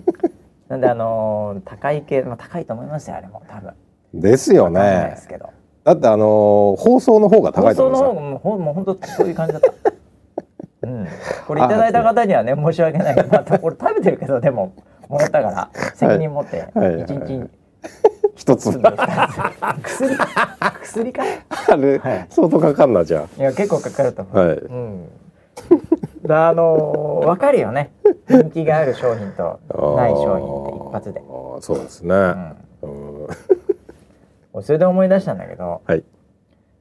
[0.69, 3.73] なんであのー高い系まあ高いと思いますよあれも多分。
[4.13, 5.49] ですよねですけど。
[5.83, 9.88] だってあのー放送の方が高放いと送の思うんですよ方がもうほんもう本当そういう感じだった。
[10.81, 11.07] うん、
[11.47, 14.73] これいただいた方にはね申し訳ないけど、ま たこれ食べてるけどでも
[15.09, 16.67] もらったから責任持って
[17.03, 17.49] 一日
[18.35, 18.71] 一つ。
[18.71, 18.81] 薬
[20.81, 21.23] 薬か？
[21.67, 22.27] あれ、はい。
[22.29, 24.37] 相当かかんなじゃいや結構かかると思う。
[24.37, 25.09] あはい、うん。
[26.25, 27.91] だあのー、分かるよね。
[28.29, 29.59] 人気がある商品と
[29.97, 31.21] ない商品って一発で。
[31.59, 33.25] そうですね、うん。
[34.53, 34.63] うん。
[34.63, 36.03] それで思い出したんだけどはい。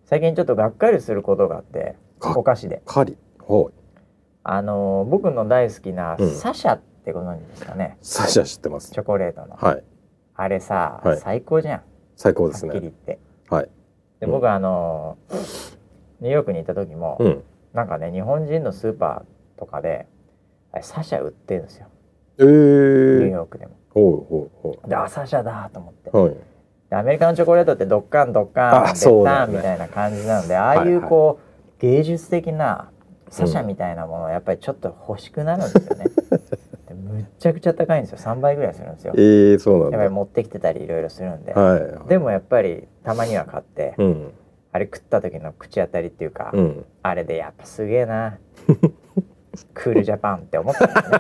[0.05, 2.83] 最近ちょっとがっかりすることがあってがお菓子で。
[2.87, 3.78] カリほい
[4.51, 6.31] あのー僕の大好きなうん。
[6.35, 8.93] サシャってご存知ですかね、サシャ知ってます。
[8.93, 9.85] チョコレートの、はい。
[10.35, 11.19] あれさ、はい。
[11.19, 11.83] 最高じゃん。
[12.17, 13.19] 最高ですはっきり言ねって。
[13.51, 13.69] はい。
[14.21, 15.77] で僕はあのー
[16.21, 17.43] ニューヨークに行った時も、うん。
[17.75, 20.07] なんかね日本人のスーパーとかで
[20.81, 21.87] サシャ売ってるんですよ。
[22.39, 23.77] えニューー、ヨークでも。
[23.91, 26.11] ほうほうほであサシャだと思って。
[26.11, 26.37] うはい。
[26.89, 31.39] でアメリカのチョコレートってドッカンドッカンあデッタンみたいな感じなのでああいはいうはいこ
[31.79, 32.91] う芸術的な
[33.31, 36.05] サシャみたいなものをやっぱりちょっと欲しくなるんですよね。
[36.89, 38.19] でむっちゃくちゃ高いんですよ。
[38.19, 39.13] 3倍ぐらいするんですよ。
[39.17, 39.97] えー、そうなんだ。
[39.99, 42.09] やっぱり持ってきてたりいろいろするんで、はい。
[42.09, 44.33] でもやっぱりたまには買って、うん。
[44.73, 46.85] あれ食った時の口当たりっていうか、うん。
[47.03, 48.39] あれでやっぱすげえな。
[49.75, 51.19] クールジャパンって思ったんですね。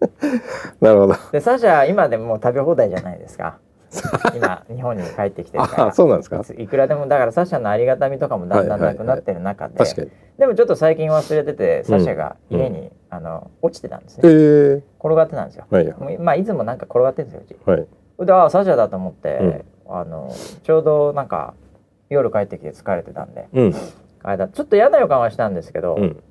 [0.80, 1.14] なるほど。
[1.32, 3.58] でサシャ今でも食べ放題じゃないですか
[4.34, 5.86] 今日本に帰ってきてるから。
[5.88, 6.42] あそうなんですか？
[6.56, 10.10] いくらでもだからサシャのありがたみとかもだんだんなくなってる中で、確かに。
[10.38, 15.66] でもちょっと最近忘れててサシャが家に、あの落ちてたんですえねー、転がってたんですよ。
[15.68, 16.18] はい。
[16.18, 17.70] まあいつもなんか転がってるんですようち。
[17.70, 18.26] はい。
[18.26, 21.54] でああサシャだと思って、あのちょうどなんか
[22.08, 23.74] 夜帰ってきて疲れてたんでうん。
[24.22, 26.22] あれだちょっと嫌な予感はしたんですけど、うん。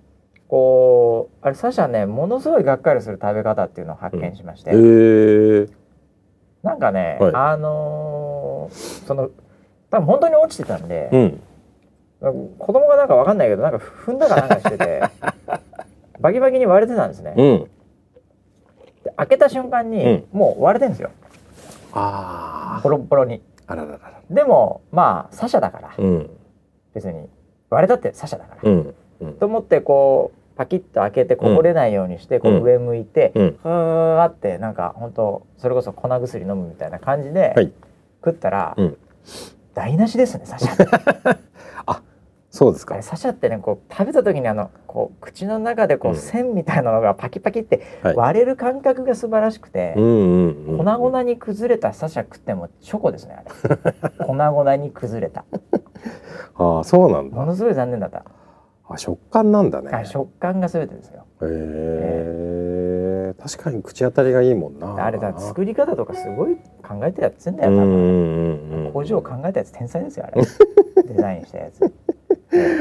[0.48, 4.74] こうあれサシャねものすごいがっかりする食べ方っていうのを発見しまして、え。
[4.74, 5.72] ー、
[6.64, 7.32] なんかね、はい。
[7.36, 9.30] あのーその
[9.90, 11.42] 多分本当に落ちてたんでう、ん。
[12.60, 15.02] 子供がなんかわかんないけどなんか踏んだかなんかしてて
[16.20, 17.70] バキバキに割れてたんですね、うん。
[19.04, 21.12] で開けた瞬間に、もう割れてるんですよ。
[21.94, 23.42] あボロッボロに。
[23.68, 24.22] ああらららら。
[24.30, 26.30] でもまあサシャだから、うん。
[26.94, 27.30] 別に
[27.70, 28.96] 割れたってサシャだから、うん。
[29.22, 29.34] うん。
[29.36, 33.60] と思ってこうパキッと開けてこぼれないようにして、こううん上向いて、うん。
[33.64, 37.72] ふーってなんか本当それこそ粉薬飲むみたいな感じで、はい。
[38.26, 38.98] 食ったら、うん。
[39.74, 41.38] 台無しですねサシャ
[42.50, 43.02] そ そうですか。
[43.02, 46.18] サシャってねこう食べた時にあのこう口の中でこううん。
[46.18, 48.16] 線みたいなのがパキパキってはい。
[48.18, 54.26] 割れる感覚が素晴らしくて、うんうんうん粉々に崩れたサシャ食ってもチョコですねあれ。
[54.26, 55.46] 粉々に崩れた。
[56.56, 57.36] ああそうなんだ。
[57.38, 58.26] ものすごい残念だった、
[58.90, 59.92] あ食感なんだね。
[59.92, 61.26] あ食感が全てですよ。
[61.42, 65.06] へえ確かに口当たりがいいもんな。
[65.06, 68.90] あれだ作り方とかすごい考えてやってんだよ多分。
[68.94, 70.42] 工場考えたやつ天才ですよあれ。
[71.08, 71.80] デザインしたやつ。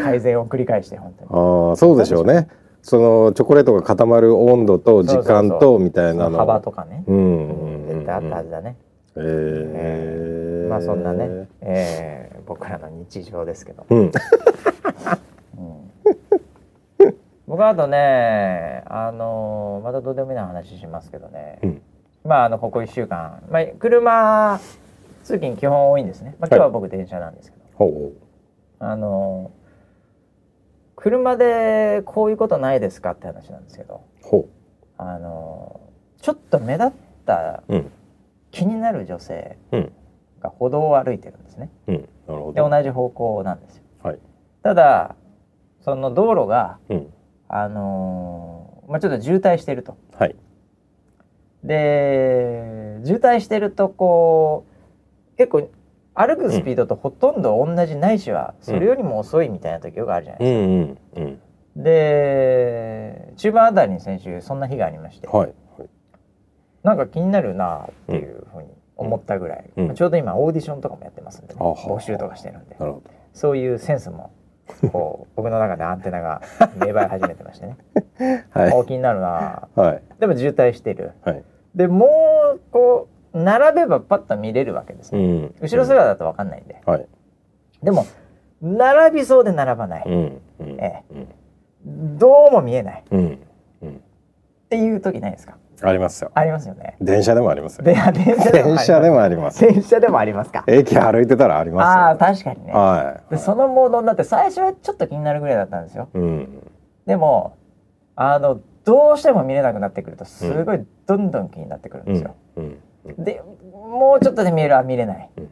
[0.02, 1.30] 改善を繰り返して本当に。
[1.70, 2.48] ああそうでしょうね。
[2.80, 6.38] そのチョコレートが固まる温度と時間とみたいなの。
[6.38, 7.88] 幅とかね、うんううんんうん。
[7.88, 8.76] 絶対あったはずだね、
[9.16, 14.12] へえまあそんなね、えー僕らの日常ですけど、うんうん
[17.48, 21.82] 僕はあとねあのーまたどうでもいいな話しますけどね、うん。
[22.24, 24.60] まああのここ1週間、まあ、車
[25.24, 28.12] 通勤基本多いんですね、まあ、今日は僕電車なんですけど、ほ
[28.80, 29.58] あのー
[31.00, 34.02] 車でこういうことないですかって話なんですけど。
[34.98, 35.88] あのー
[36.22, 36.90] ちょっと目立っ
[37.24, 37.92] たううん。
[38.50, 39.92] 気になる女性うん。
[40.40, 41.70] が歩道を歩いてるんですね。
[41.86, 42.08] うん。
[42.26, 43.82] なるほでど同じ方向なんですよ。
[44.02, 44.18] はい。
[44.62, 45.14] ただ
[45.80, 47.12] その道路がうん
[47.48, 49.96] あのーまあちょっと渋滞してると。
[50.18, 50.36] はい。
[51.62, 54.64] で渋滞してるとこ
[55.34, 55.68] う結構
[56.14, 61.38] 歩くスピードとほとんど同じないしはそれよりも遅いみたいな時よくあるじゃないですか、うんうん
[61.76, 61.82] うん。
[61.82, 65.46] で中盤あたりに先週そんな日がありまして、はい
[65.78, 65.88] はい。
[66.82, 69.86] なんか気になるなっていうふうに思ったぐらい、うん。
[69.88, 71.60] まあちょうど今オーディションとかもやってますんで、ね。
[71.60, 72.76] 募集とかしてるんで。
[72.78, 74.32] なるほそういうセンスも
[74.92, 76.42] こう僕の中でアンテナが
[76.76, 78.02] 芽生え始めてましてね、ど
[78.60, 78.72] はい。
[78.72, 79.68] お気になるな。
[79.74, 80.02] はい。
[80.20, 81.12] でも渋滞してる。
[81.22, 81.42] はい。
[81.74, 82.06] でも
[82.56, 85.54] うこう並べばパッと見れるわけですうね、ん。
[85.60, 87.06] 後ろ姿だと分かんないんで、はい。
[87.82, 88.04] でも
[88.62, 90.40] 並びそうで並ばない、うん。
[90.60, 90.80] うん。
[90.80, 91.04] え
[91.86, 92.18] うん。
[92.18, 93.00] どうも見えない。
[93.00, 93.38] っうん。
[93.82, 94.02] うん。
[94.68, 95.56] ていう時ないですか？
[95.82, 96.30] ありますよ。
[96.34, 96.96] ありますよね。
[97.00, 97.84] 電車でもありますよ。
[97.84, 98.36] で電
[98.78, 99.60] 車でもあります。
[99.60, 100.52] 電車でもあります。
[100.52, 100.64] か？
[100.66, 102.72] 駅歩いてたらありああます確かにね。
[102.72, 103.34] よはい。
[103.34, 106.08] でそのモードになって最初はちょっと気になるぐらいだったんですよ。
[106.12, 106.48] うん。
[107.06, 107.56] でも
[108.16, 112.78] あのどうしても見れなくなってくるとすごいどんどん気になってくるんうんですよ、うん。
[113.04, 113.24] うん。
[113.24, 115.44] でもうちょっとで見えるあ見れない、うん。
[115.44, 115.48] っ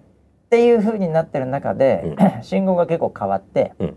[0.51, 3.97] ていう風になってる中で、 信号が結構変わって、うん。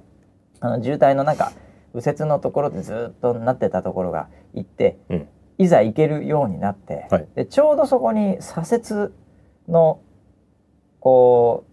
[0.62, 1.52] あの渋滞の中
[1.94, 5.28] 右折のところでずっとなってたところが行って、うん
[5.60, 7.28] いざ行けるようになって、はい。
[7.36, 9.14] でちょうどそこに左折
[9.68, 10.00] の
[11.02, 11.70] こう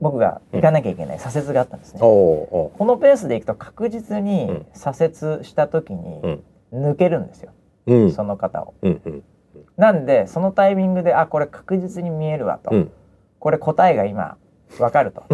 [0.00, 2.00] 僕が行かなきゃいけない左折があったんですね。
[2.00, 4.66] おうおこのペースで行くと確実にうん。
[4.72, 6.90] 左折した時にうん。
[6.90, 7.52] 抜けるんですよ、
[7.86, 8.12] ううん。
[8.12, 8.74] その方を。
[8.82, 9.24] うんうん。
[9.76, 12.92] なんでそのタイミングであこれ確実に見えるわと、うん。
[13.40, 14.36] これ答えが今
[14.78, 15.24] わかると。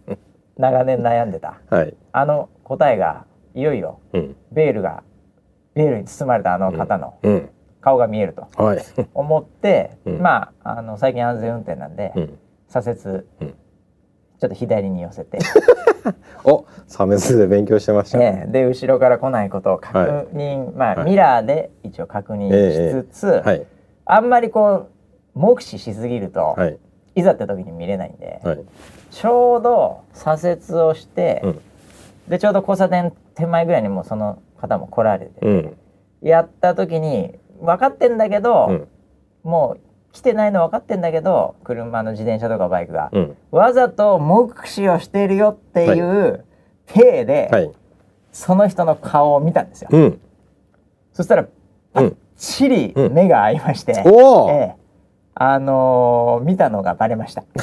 [0.56, 1.60] 長年悩んでた。
[1.68, 1.94] はい。
[2.12, 4.36] あの答えがいよいようん。
[4.50, 5.02] ベールが
[5.74, 7.50] ベールに包まれたあの方のうん。
[7.80, 8.84] 顔が見えるとはい。
[9.12, 10.18] 思って、うん。
[10.20, 12.38] まああの最近安全運転なんで、うん。
[12.68, 13.00] 左折、
[13.40, 13.54] うん。
[14.40, 15.38] ちょっと左に寄せて、
[16.44, 18.18] おサメスで勉強してました。
[18.18, 18.52] ねええ。
[18.52, 21.10] で後ろから来ないことを確認、まあ、はい。
[21.10, 22.50] ミラーで一応確認
[23.02, 23.66] しつつ、はい。
[24.06, 24.86] あんまりこ
[25.34, 26.78] う目視しすぎると、はい。
[27.16, 28.60] いざって時に見れないんで、はい。
[29.10, 31.60] ちょうど左折をして、うん。
[32.28, 35.76] でちょうど交差点手前ぐらいにもうその方も来られて、うん。
[36.22, 38.88] やった時に分かってんだけど、うん。
[39.42, 39.80] もう
[40.12, 43.36] 来てないの分かってんだけど車の自転車とかバイクが、うん。
[43.50, 46.44] わざと目視をしているよっていう
[46.86, 47.70] 体で、はい。
[48.32, 49.88] その人の顔を見たんですよ。
[49.92, 50.20] うん。
[51.12, 51.48] そしたらうん。
[51.92, 54.74] ばっちり目が合いまして、ええ。
[55.34, 57.44] あのー見たのがバレました。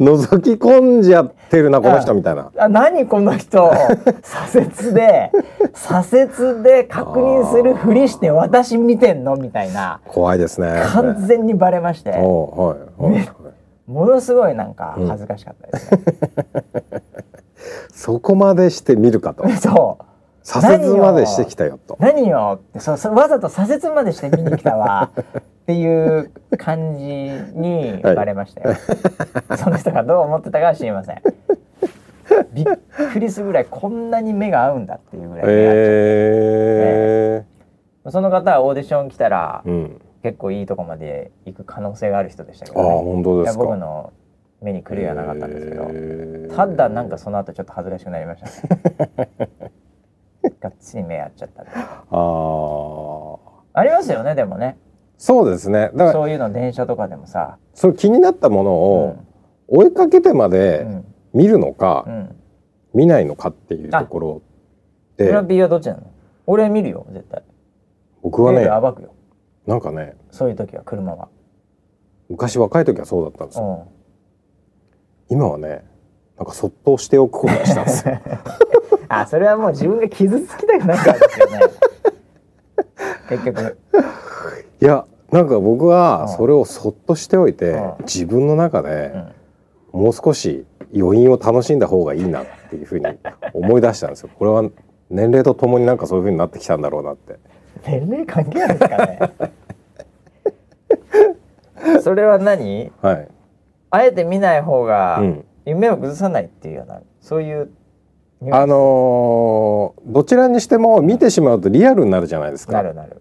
[0.00, 2.50] 覗き込んじゃってるなこの人みたいな。
[2.58, 3.70] あ何この人？
[4.22, 5.30] 左折で
[5.74, 9.36] 左折で確認するふりして私見てんの？
[9.36, 10.00] みたいな。
[10.06, 10.82] 怖いですね。
[10.86, 12.10] 完全にバレまして。
[12.10, 13.30] はいはい
[13.86, 16.00] ものすごいなんか恥ずかしかったですね。
[17.92, 19.46] そこまでして見るかと。
[19.58, 20.04] そう。
[20.44, 21.96] 左折までしてきたよと。
[22.00, 22.60] 何よ？
[22.70, 25.10] ってそうそうわざと左折までして見に来たわ
[25.62, 28.74] っていう感じに バレましたよ、
[29.56, 31.22] その人がどう思ってたかは知りません。
[32.52, 32.66] びっ
[33.12, 37.44] くりするぐらいこんなに目が合うんだっていうぐらい目が合っちゃってえ
[38.08, 40.00] その方はオーディション来たら、ーうん。
[40.22, 43.64] 結構いいとこまで行く可能性がある人でしたけああど、ね、いや本当ですか。
[43.64, 44.12] 僕の
[44.60, 46.56] 目に来るようはなかったんですけど、へー。
[46.56, 49.28] ただなんかその後ちょっと恥ずかしくなりましたね。
[50.60, 53.36] がっつり目合っちゃったあ
[53.74, 54.76] ありますよねでもね
[55.22, 55.90] そうですね。
[55.94, 59.16] だからそういうの電車とかでもさ、そう気になったものを、
[59.68, 61.04] 追いかけてまうでん。
[61.32, 62.36] 見るのか、うん。
[62.92, 64.42] 見ないのかっていうところ
[65.16, 65.26] で。
[65.26, 66.02] 村 B はどっちなの？
[66.44, 67.38] 俺は見るよ絶対。
[67.38, 67.46] ル
[68.20, 69.14] 僕はね暴くよ。
[69.64, 71.28] なんかねそういう時は車は。
[72.28, 73.86] 昔若い時はそうだったんですよ。
[75.30, 75.36] うん。
[75.36, 75.84] 今はね
[76.36, 78.18] なんかそっとしておくことにしたんですよ。
[79.08, 81.60] あそれはもう自分が傷つきたくないからですよね
[83.28, 83.78] 結局
[84.82, 85.88] いやなんか僕うん。
[85.88, 87.92] はそれをそっとしておいてうん。
[88.00, 89.32] 自分の中うでん。
[89.92, 93.06] もう少し余韻を楽しんだ方がいいなっていうふうに
[93.54, 94.30] 思い出したんですよ。
[94.34, 94.68] これは
[95.10, 97.38] 年齢とともになんかそういうふうになってきたんだろうなって。
[97.86, 99.20] 年齢関係あるんですかね。
[102.02, 102.90] それは何？
[103.00, 103.28] はい、
[103.90, 107.70] あえて見ない方がうん、夢を崩さないっていうようなそういう
[108.50, 112.72] あのーどちらにしても見てしまうとリアルになるじゃないですか。
[112.74, 113.20] なるなる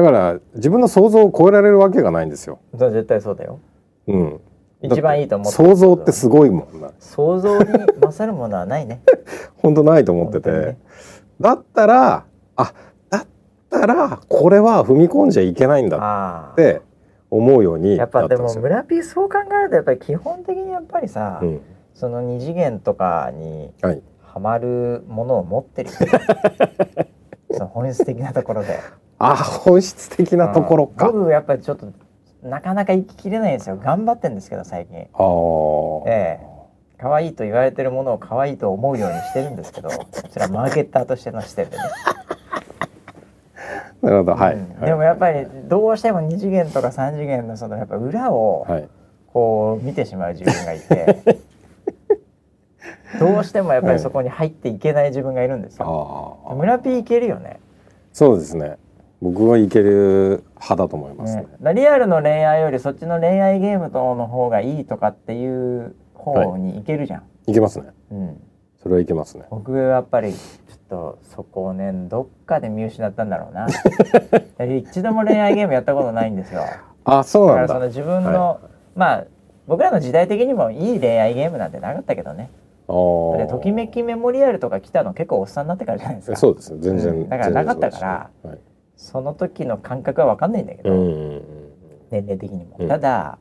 [0.00, 3.60] だから自分の想像を超えられるわけがないんですよ、絶対そうだよ。
[4.06, 4.40] うん、
[4.82, 6.90] 一番いいと思って想像ってすごいもんな。
[6.98, 7.66] 想像に
[8.00, 9.02] 勝るものはないね。
[9.60, 10.78] 本当ないと思ってて、ね。
[11.38, 12.24] だったら
[12.56, 12.72] あ
[13.10, 13.26] だっ
[13.68, 16.80] たらこれは踏み込んじゃいけないんだって
[17.30, 18.54] 思うようになやっぱでも。
[18.54, 21.60] 村 P そう考えるとやっぱり基本的にやっぱりさ、うん、
[21.92, 24.02] その二次元とかにはい。
[24.22, 25.96] ハマるものを持ってるよ
[27.50, 28.78] その本質的なところで
[29.22, 31.08] あ本質的なところか。
[31.08, 31.20] うん。
[31.20, 31.92] 僕やっぱりちょっと
[32.42, 33.76] なかなか生ききれないんですよ。
[33.76, 34.96] 頑張ってんですけど最近。
[35.12, 36.08] あー。
[36.08, 36.46] ええ。
[36.98, 41.82] 可愛いと言われてるものを可愛いと思うようにしてるんですけどそれはマーケッターとしての視点でね、
[44.02, 44.34] なるほど。
[44.34, 44.80] はい、うん。
[44.80, 44.86] はい。
[44.86, 48.88] でもやっぱりどうしても二次元とか三次元のそのやっぱ裏をはい。
[49.32, 51.38] こう見てしまう自分がいて
[53.20, 56.42] どうしてもやっぱりそこに入っていけない自分がいるんですよ。
[56.48, 57.60] ああ村 P いけるよね。
[58.12, 58.76] そうですね。
[59.20, 61.48] 僕はいける派だと思いますねね。
[61.60, 67.22] だリアルの恋愛よりそっちの恋愛ゲームとの方がいいとかっていう方にいけるじゃん。
[67.46, 67.88] いけますね。
[68.10, 68.42] うん、
[68.82, 69.44] それはいけますね。
[69.50, 73.66] 僕はやっぱりちょっとそこをねどっかで見失ったんだろうな。
[74.64, 76.62] 一度も恋愛ゲームやったことないんですよ。
[77.04, 77.62] あそうなんだ。
[77.62, 78.60] だからその自分の、
[78.94, 79.24] まあ
[79.66, 82.50] 僕らの時代的にもいい恋愛ゲームなんてなかったけどね。
[82.88, 86.36] でときめきメモリアルとか来たの結構おっさんになってからじゃないですか。
[86.36, 86.78] そうですね。
[86.80, 88.60] 全然、うんだからなかったから全然
[89.00, 90.90] その時の感覚は分かんないんだけど、
[92.10, 92.76] 年齢的にも。
[92.78, 92.88] うん。
[92.88, 93.38] ただ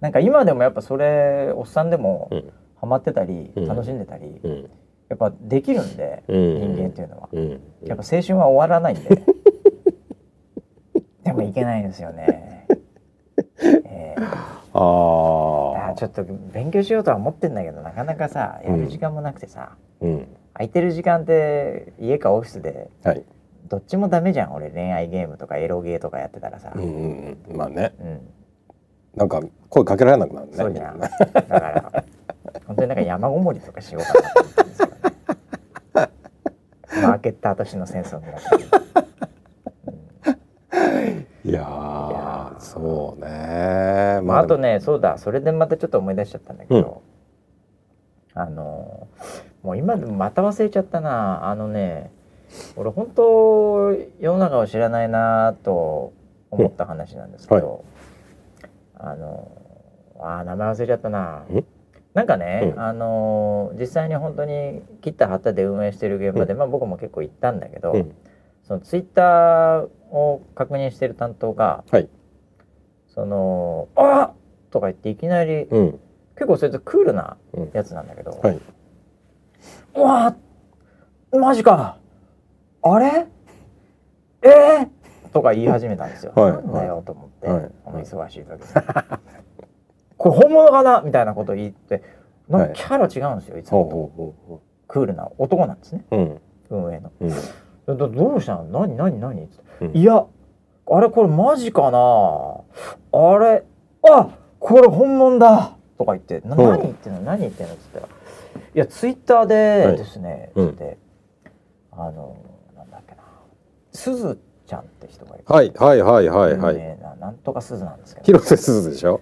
[0.00, 2.50] なんか今でもやっぱそれおっさんでもうん。
[2.80, 3.68] ハマってたり、うん。
[3.68, 4.70] 楽しんでたり、うん。
[5.10, 6.74] やっぱできるんで、うん。
[6.74, 7.28] 人間っていうのは。
[7.30, 7.60] うん。
[7.84, 9.20] やっぱ青春は終わらないんで。
[11.22, 12.66] でもいけないんですよね。
[13.62, 14.24] えー。
[14.74, 20.26] ああちょっと勉強しようとは思ってんだけどなかなかさやる時間もなくてさ、うん。
[20.54, 23.22] 空いてる時間って家かオフィスではい。
[23.72, 27.56] どっちもダメじゃん俺恋愛ゲームとかエロゲーとかやってたらさ、うんうんうん。
[27.56, 27.94] まあね。
[27.98, 28.20] うん。
[29.16, 30.52] なんか声かけられなくなるね。
[30.58, 31.00] そうじゃん。
[31.00, 32.04] だから
[32.66, 34.92] 本当になんか山ごもりとかしようかなと思ってるんですよね
[37.02, 38.68] マーケッターとしてのセンスを狙ってる
[41.46, 44.20] いやいやーーそうね。
[44.22, 45.16] まあ、あとねそうだ。
[45.16, 47.00] それでまたちょっと思い出しちゃったんだけど、
[48.34, 49.08] あの
[49.62, 51.48] もう今でもまた忘れちゃったな。
[51.48, 52.12] あのね
[52.76, 56.12] 俺本当世の中を知らないなと
[56.50, 57.84] 思った話なんですけど、
[58.98, 59.50] あの
[60.18, 61.44] あー名前忘れちゃったな。
[61.50, 61.64] ん
[62.14, 62.80] なんかね、うん。
[62.82, 68.14] あの実際に本当に切った旗で運営してる現場で、まあ、僕も結構行ったんだけど、うん。
[68.64, 72.08] そのツイッターを確認してる担当が、はい。
[73.08, 74.36] その「あっ!」
[74.70, 76.00] とか言っていきなり、うん。
[76.34, 77.70] 結構そいつクールなうん。
[77.72, 78.60] やつなんだけど「はい。
[79.96, 81.38] うわー！
[81.38, 81.96] マジか
[82.82, 83.26] あれ？
[84.42, 84.88] えー!」
[85.32, 86.32] とか言い始めたんですよ。
[86.34, 86.52] はい。
[86.52, 87.70] なんだよと思って、はい。
[87.84, 88.66] この忙しい時に。
[90.18, 92.02] これ本物かなみたいなこと言って
[92.48, 94.12] なんかキャラ違うんですよいつも
[94.46, 94.62] と。
[94.88, 96.04] クールな男なんですね。
[96.10, 96.40] うん。
[96.70, 97.10] 運営の。
[97.20, 97.96] うん。
[98.14, 98.64] どうしたの？
[98.64, 99.42] 何何何？
[99.42, 99.96] ってうん。
[99.96, 100.26] いや
[100.90, 101.98] あれこれマジかな。
[103.12, 103.64] あれ
[104.08, 104.28] あ
[104.58, 105.76] これ本物だ。
[105.98, 107.20] とか言って何言ってんの？
[107.22, 107.74] 何言ってんの？
[107.74, 108.08] っつったらい
[108.74, 110.98] やツイッターでですね、うんつって
[111.92, 112.36] あの
[113.92, 116.74] すずちゃんって人がいる、はいはいはいはいはい。
[116.74, 118.24] 有名ななんとかすずなんですけど。
[118.24, 119.20] 広瀬すずでしょ？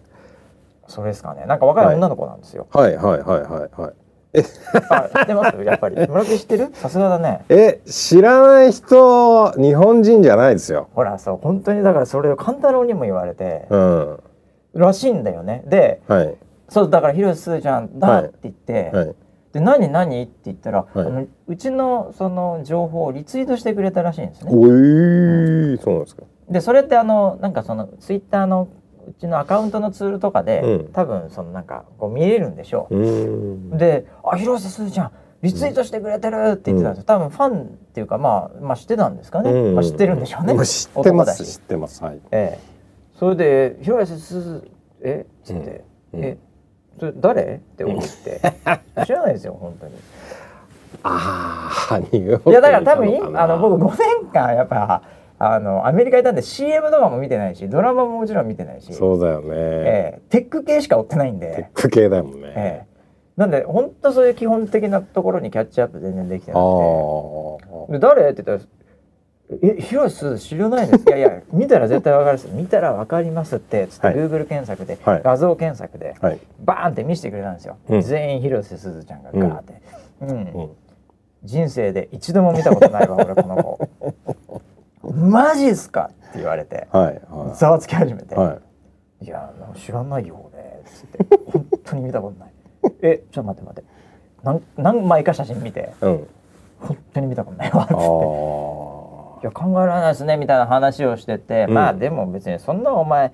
[0.87, 1.47] それですかね。
[1.47, 1.95] なんか若い。
[1.95, 3.93] 女の子なんですよ、はいはいはいはいはい。
[4.91, 5.57] あ知ってます？
[5.65, 5.97] やっぱり。
[5.97, 6.71] 村木知ってる？
[6.75, 7.45] さすがだね。
[7.49, 10.89] え知らない人日本人じゃないですよ。
[10.95, 14.21] ほらそう本当にだからそれを勘太郎にも言われて、うん。
[14.75, 15.65] らしいんだよね。
[15.67, 16.37] ではい。
[16.69, 19.15] そうだから広瀬すずちゃんだって言って、はい。
[19.53, 20.23] で何何？
[20.23, 21.07] って言ったら、はい。
[21.07, 24.53] あのうちのその情報をリツイートしてくれたらしいんですね。
[24.55, 26.23] おいそうなんですか。
[26.49, 28.69] でそれってあのなんかそのツイッターの
[29.09, 30.93] うちのアカウントのツールとかで、うん。
[30.93, 32.95] 多分そのなんかこう見れるんでしょう。
[32.95, 33.79] ーう、ん。
[33.79, 35.11] で「あ広瀬すずちゃん
[35.43, 39.75] リツイートしてくれてる!」って言ってたんですよ、多分ファンっていうかまあまあ知ってたんですかね、うん。
[39.75, 41.45] まあ、知ってるんでしょうね、まあ知ってます。
[41.45, 42.05] 知ってます。
[42.05, 42.21] はい。
[42.31, 42.65] ええ、
[43.19, 44.71] それで「広瀬すず
[45.03, 45.27] え？
[45.27, 45.85] っ?」つって
[46.15, 46.25] 「うん。
[46.25, 46.39] え？
[47.01, 48.41] それ誰?」って思って。
[49.07, 49.93] 知らないですよ本当に。
[51.03, 55.03] ああニューヨークいやだから多分あの僕5年間やっぱ
[55.39, 62.87] あのアメリカいたんで CM とかも見てないしドラマももちろん見てないし、そうだよね、ええテック系しか追ってないんテで、ック系だもんね、ええ。
[63.39, 67.65] なんで本当そういう基本的なところにキャッチアップ全然できてあなくて。
[67.89, 68.31] あで誰？
[68.33, 68.71] って言ったら
[69.63, 72.49] 「え広瀬すず知らないです」いやいや見たら絶対わかるです。
[72.53, 74.17] 見たらわかりますってつって、はい。
[74.17, 75.23] Google 検索で、はい。
[75.25, 78.01] 画像検索ではい、バーンって見せてくれたんですよ、うん。
[78.03, 79.83] 全員広瀬すずちゃんがガーって、
[80.21, 80.31] うん。
[80.31, 80.71] うん、
[81.43, 83.89] 人生で一度も見たことないわ俺この子。
[85.03, 86.87] マジっすかって言われて
[87.55, 88.35] ざわつき始めて
[89.21, 89.27] 「い。
[89.27, 92.53] や知らないよ俺」っつって「本当に見たことない」
[93.03, 93.23] 「え？
[93.33, 93.91] ちょっと待って待って。
[94.43, 96.27] 何何枚か写真見てうん。
[96.81, 98.01] 本当に見たことないわ」っつあって
[99.43, 103.33] 「いや考えられないですね」みたいな話をしてて、うんまあでも別にそんなお前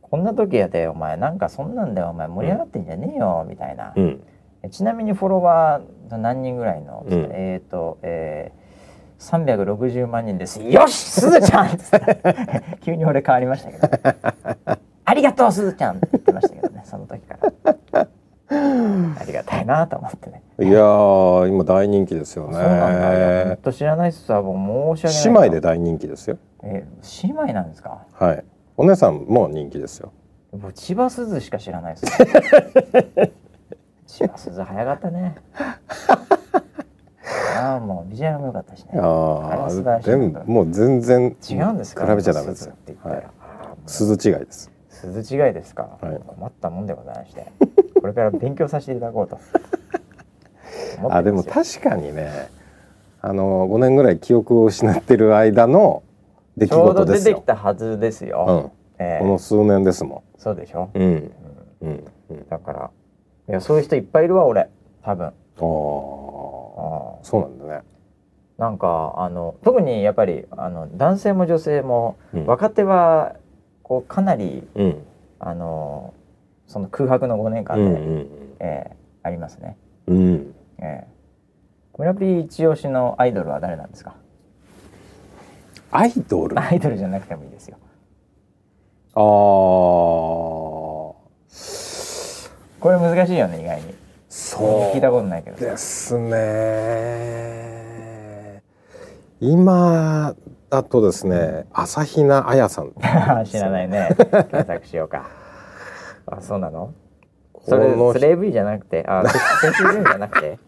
[0.00, 4.20] こんな時やでお前なんかそんなんでお前盛り上がってんじゃねえよみたいな、うん
[4.64, 10.62] えちなみにフォロワー何人ぐらいの、うんえっ、と、えー、360万人です。
[10.62, 11.68] よしすずちゃん
[12.80, 14.78] 急に俺変わりましたけど。
[15.04, 17.36] ありがとうすずちゃんって言ってましたけどね、その時か
[17.92, 18.06] ら。
[18.50, 20.42] ありがたいなと思ってね。
[20.60, 24.40] いやー今大人気ですよそうと知らないっすわ。
[24.42, 25.42] もう申し訳ない。
[25.42, 25.60] 姉妹で。
[25.60, 28.06] 大人気ですよえー、姉妹なんですか？
[28.12, 28.44] はい
[28.76, 30.12] お姉さんも人気ですよ
[30.52, 32.04] 僕千葉すずしか知らないっす。
[34.06, 35.34] 千葉すず早かったね。
[37.56, 38.90] ああもうビジュアルも良かったしね。
[38.94, 39.02] あれ
[39.90, 42.06] あ全部もう全然違うんですか？
[42.06, 47.46] 比べちゃダメです鈴よって言ったら、はい違いです鈴違いですか、はい困ったもんでございまして、
[48.00, 49.38] これから勉強させていただこうと。
[51.10, 52.48] あでも確かにね。
[53.20, 56.02] あの5年ぐらい記憶を失ってる間の
[56.58, 58.72] 出来ちょうど事ですよ出てきたはずですよ。
[58.98, 59.22] ええ。
[59.22, 60.90] この数年ですもそうでしょ？
[60.94, 60.98] ん。
[60.98, 61.32] うん。
[61.80, 62.04] うん。
[62.30, 62.48] うん。
[62.48, 62.90] だから
[63.48, 64.68] いやそういう人いっぱいいるわ俺。
[65.02, 65.26] 多分。
[65.26, 65.32] あああ
[67.22, 67.82] そうなんだね。
[68.58, 72.46] ーなんかあの特にやっぱりあの男性も女性も、うん。
[72.46, 73.36] 若手は
[73.82, 74.96] こうかなりうん。
[75.40, 76.12] あの
[76.66, 78.28] その空白の5年間で、うんうん
[78.60, 79.78] ええありますね。
[80.08, 81.14] うんうんええ
[81.96, 84.14] 村 P 一押しのアイドルは誰なんですか？
[85.92, 86.58] アイドル？
[86.58, 87.76] あアイドルじゃなくてもいいですよ。
[89.14, 89.20] あ
[92.80, 93.94] これ難しいよね意外に。
[94.28, 94.58] そ
[94.90, 95.56] う聞いたことないけど。
[95.56, 96.34] ですね
[99.40, 100.34] 今
[100.70, 102.90] だとですね朝比奈彩さん
[103.46, 104.08] 知らないね。
[104.18, 105.28] 検索しようか。
[106.26, 106.92] あそうなの？
[107.64, 110.58] それそれ AV じゃなくて、あセクシーじゃなくて。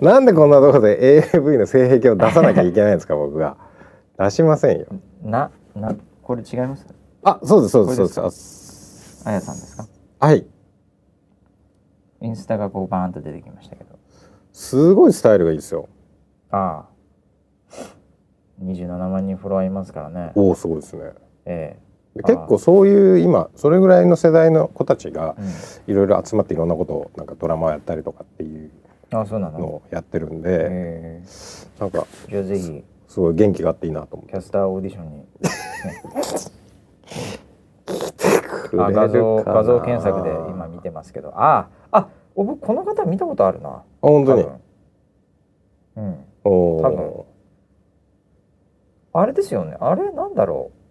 [0.00, 3.56] なんでこんなところで AV の性癖を出さなきゃいけないんですか 僕が
[4.18, 4.86] 出しませんよ
[5.22, 6.84] ななこれ違います？
[7.22, 9.84] あそうですそうですそうですあやさんですか？
[10.20, 10.44] あはい
[12.20, 13.90] インスタがこうバーンと出てきましたけど。
[14.52, 15.88] すごいスタイルがいいですよ
[16.50, 16.86] ああ。
[18.64, 20.32] 27万人フォロワーいますからね。
[20.34, 21.12] おおすごいですね
[21.44, 21.85] ええ
[22.24, 25.36] 結構そういう今それぐらいの世代の子たちが
[25.86, 28.70] ういろいろ集まっていろんなことをなんかドラマをやったりとかっていう
[29.12, 29.24] の？
[29.38, 34.32] のをやってるんで、ええなんかじゃあぜひすごい元気があっていいなと思って。
[34.32, 35.26] キャスターオーディションに、ね、
[38.68, 38.86] くれるかな。
[38.86, 41.32] あ画像画像検索で今見てますけど。
[41.36, 43.68] ああお僕この方見たことあるな。
[43.70, 44.46] あ本当に。
[45.96, 46.24] うん。
[46.44, 47.24] お多分。
[49.14, 49.76] あれですよね。
[49.80, 50.85] あれなんだろう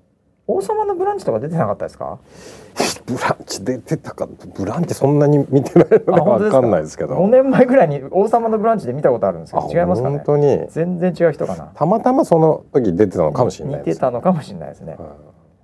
[0.47, 2.19] 王様のブランチとか出てなかったですか？
[3.05, 4.27] ブランチ出てたか
[4.57, 7.15] ブランチそんなに見てないのかわかんないですけど。
[7.17, 10.17] 5年前ぐらいに王様のブランチで見たことあるんですけど違いますかね？
[10.17, 10.65] 本当に？
[10.69, 11.71] 全然違う人かな？
[11.75, 14.95] たまたまその時出てたのかもしれない似ですてたのかもしれないですね。
[14.99, 15.05] うん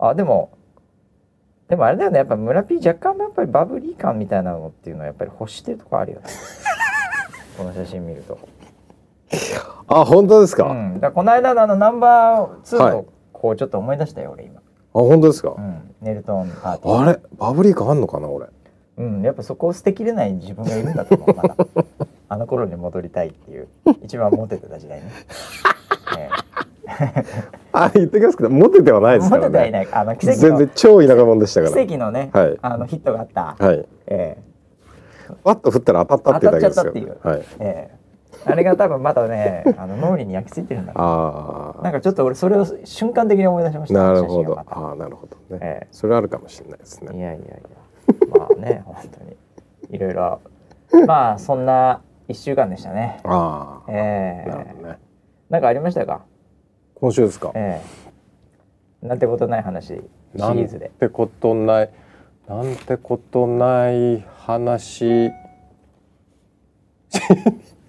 [0.04, 0.50] あでも
[1.70, 2.18] でもあれだよね。
[2.18, 6.26] やっぱ村 P 若干やっぱりバブリー感みたいなのっていうのはやっぱり欲してるとこあるよね。
[7.58, 8.38] この写真見ると、
[9.88, 12.94] あ本当ですか、あうん、だからこの間のあのナンバー2はい。
[12.94, 14.61] のこうちょっと思い出したよ俺今、
[14.94, 15.56] 本当ですか？
[15.58, 17.00] う、ん、ネルトンパーティー。
[17.00, 17.20] あれ？
[17.38, 18.48] バブリー感あんのかな俺？
[18.98, 21.56] うん、やっぱそこを捨てきれない自分がいるんだと思うまだ。
[22.30, 23.68] あの頃に戻りたいっていう。
[24.04, 25.12] 一番モテてた時代ね。
[26.20, 26.30] え
[27.72, 29.88] あ言ってきますけどモテてはないえですからモテてはいねない。
[29.94, 31.86] あの奇跡全の然超田舎者でしたから。
[31.86, 32.58] 奇跡のね、はい。
[32.62, 33.86] あのヒットがあった、はい。
[34.08, 34.44] ええ。
[35.44, 36.84] パッと振ったら当たったっていうだけですよ。
[36.86, 37.36] 当たっちゃったっていう。
[37.36, 37.46] はい。
[37.60, 38.01] ええ
[38.46, 44.04] あれが多分まだね あの脳裏に焼き付いてるんだなああなんかちょっと俺それを瞬間的に思い出しました。
[44.04, 44.58] なるほど。
[44.60, 45.88] ああなるほどね、ええ。
[45.92, 47.58] それあるかもしれないですいねやいやいや。
[48.40, 49.38] まあね本当に。
[49.90, 50.40] いろいろ。
[51.08, 53.20] まあそんな一週間でしたね。
[53.24, 54.50] ああ、ええ。
[54.50, 54.98] なるほどね。
[55.50, 56.22] なんかありましたか？
[56.96, 57.52] 今週ですか？
[57.56, 57.82] え
[59.04, 59.08] え。
[59.08, 60.02] なんてことない話シリ
[60.40, 60.90] なんーズで。
[61.00, 61.90] てことない
[62.48, 65.32] なんてことない話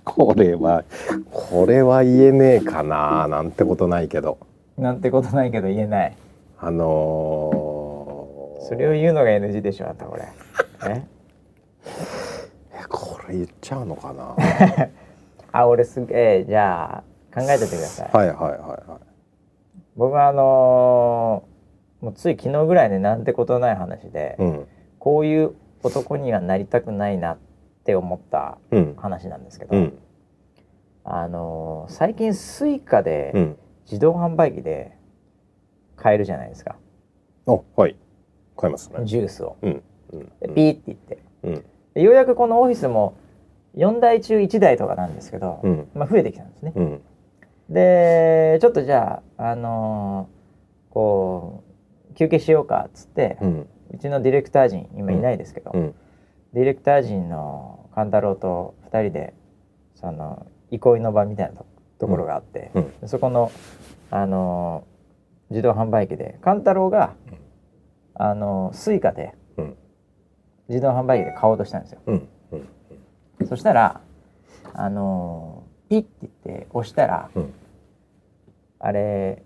[0.05, 0.85] これは
[1.31, 4.39] これは言えねえかななんてことないけど。
[4.77, 6.17] なんてことないけど言えない。
[6.59, 10.25] あのー、それを言うのが NG でしょあんたこれ。
[10.89, 11.03] え？
[12.75, 14.35] えこれ言っちゃうのかな？
[15.53, 18.11] あ俺すげえじゃあ考えててください。
[18.13, 19.01] はいはいはいはい。
[19.97, 21.53] 僕はあのー
[22.05, 24.67] もうつい昨日ぐらいでなんてことない話で、うん。
[24.99, 25.53] こういう
[25.85, 27.52] 男にはなりたくないなって
[27.95, 28.95] 思ったうん。
[28.97, 29.99] 話なんですけど、うん。
[31.05, 33.57] あのー最近スイカでうん。
[33.85, 34.97] 自動販売機で
[35.97, 36.77] 買えるじゃないですか、
[37.47, 37.97] あはい。
[38.57, 39.01] 買いますね。
[39.05, 39.57] ジュースを。
[39.63, 39.83] うん。
[40.13, 40.33] うん。
[40.41, 41.19] でピーって言って。
[41.43, 41.65] うん。
[41.95, 43.15] でようやくこのオフィスも
[43.77, 45.89] 4台中1台とかなんですけど、うん。
[45.95, 46.73] まあ、増えてきたんですね。
[46.77, 47.01] うん。
[47.69, 51.63] でちょっとじゃあ、あのーこ
[52.11, 53.69] う休憩しようかっつって、ううん
[53.99, 55.95] ちのディレクター陣今いないですけど、うん
[56.53, 59.35] ディレクター陣の勘太郎と2人で
[59.95, 61.67] その憩いの場みたいなと
[62.03, 63.09] ところがあって、うん。
[63.09, 63.53] そこの、
[64.11, 64.93] あのー
[65.51, 67.13] 自動販売機で勘太郎が、
[68.15, 69.77] あのースイカでうん。
[70.69, 72.01] 自動販売機で買おうとしたんですよ。
[72.07, 72.29] うん。
[73.41, 73.47] うん。
[73.47, 74.01] そしたら
[74.75, 77.55] あのーピッて言って押したら、うん。
[78.81, 79.45] あれ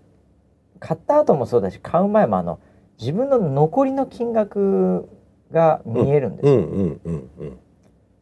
[0.79, 2.59] 買った後もそうだし買う前もあの
[2.99, 5.07] 自分の残りの金額
[5.51, 6.49] が見えるんです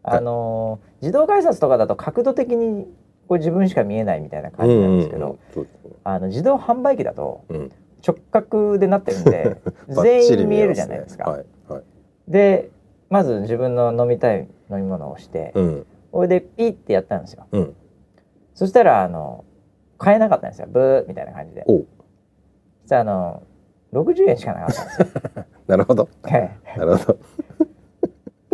[0.03, 2.85] あのー自動改札とかだと角度的に
[3.27, 5.37] こう自分しか見えないみたいな感じなんですけど、
[6.03, 7.71] あの自動販売機だとうん。
[8.07, 9.57] 直角でなってるんで
[9.89, 11.39] 全員見えるじゃないですか。
[12.27, 12.69] で
[13.09, 15.85] まず自分の飲みたい飲み物を押して、うん。
[16.11, 17.47] それでピッてやったんですよ。
[17.51, 17.75] うん。
[18.53, 19.43] そしたらあの
[19.97, 20.67] 買えなかったんですよ。
[20.71, 21.63] ブーみたいな感じで。
[21.67, 21.83] おそ
[22.85, 23.43] したらあの
[23.95, 25.45] 60円しかなかったんですよ。
[25.67, 26.09] なるほど。
[26.27, 27.19] ええなるほど。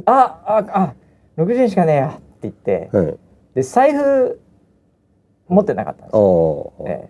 [0.06, 0.94] あああ
[1.38, 3.18] 60円しかねえやって言ってはい。
[3.56, 4.40] で財布
[5.48, 6.74] 持ってなかったんですよ。
[6.86, 7.10] え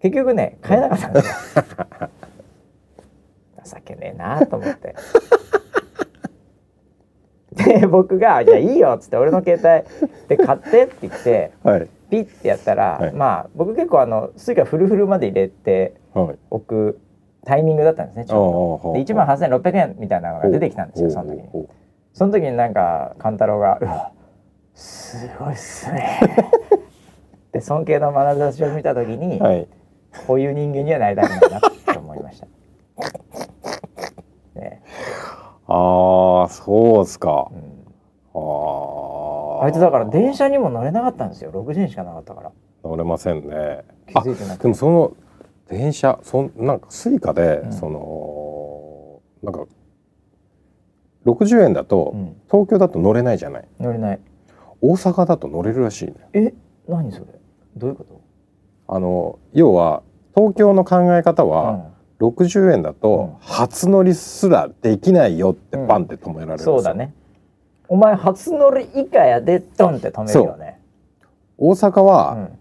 [0.00, 1.64] 結局ね買えなかったんですよ。
[3.64, 4.94] 情けねえなと思って。
[7.54, 11.88] で僕が「じゃあいいよ」っつって俺の携帯で買ってって言ってはい。
[12.10, 13.12] ピッてやったら、はい。
[13.12, 16.36] まあ僕結構あのスイカフルフルまで入れてはい。
[16.50, 17.00] おく
[17.44, 18.92] タイミングだったんですねちょうど。
[18.94, 21.60] で1万8600円みたいなのが出てきたんですよその時に。
[21.60, 21.68] に
[22.12, 24.12] その時になんか勘太郎が「うわ
[24.74, 26.20] すごいっすね」
[27.52, 29.68] で尊敬の眼差しを見た時に、はい。
[30.26, 32.46] こういう人間にはなりたくないなって思いました。
[34.60, 34.82] ね。
[35.66, 37.50] ああそうですか。
[37.50, 37.84] うん。
[38.34, 41.50] あああいつだから電車にも乗れなかったんですよ。
[41.52, 42.52] 60円しかなかったから。
[42.84, 43.84] 乗れませんね。
[44.06, 45.12] 気づいてなくでてもその
[45.68, 47.72] 電車そんなんかスイカで、うん。
[47.72, 49.66] そのなんか
[51.26, 52.36] 60円だと、うん。
[52.50, 53.68] 東京だと乗れないじゃない。
[53.80, 54.20] 乗れない。
[54.80, 56.14] 大阪だと乗れるらしいね。
[56.34, 56.54] え
[56.86, 57.26] 何それ？
[57.76, 58.20] どういうこと？
[58.88, 60.02] あの要は
[60.34, 61.90] 東京の考え方は、
[62.20, 62.96] 60円だうん。
[62.96, 65.86] と初乗りすらできないよってうん。
[65.86, 67.14] バンって止められるんですよ、そうだね。
[67.88, 70.80] お前初乗り以下やでドンって止めるよね。
[71.56, 72.58] 大阪は、うん。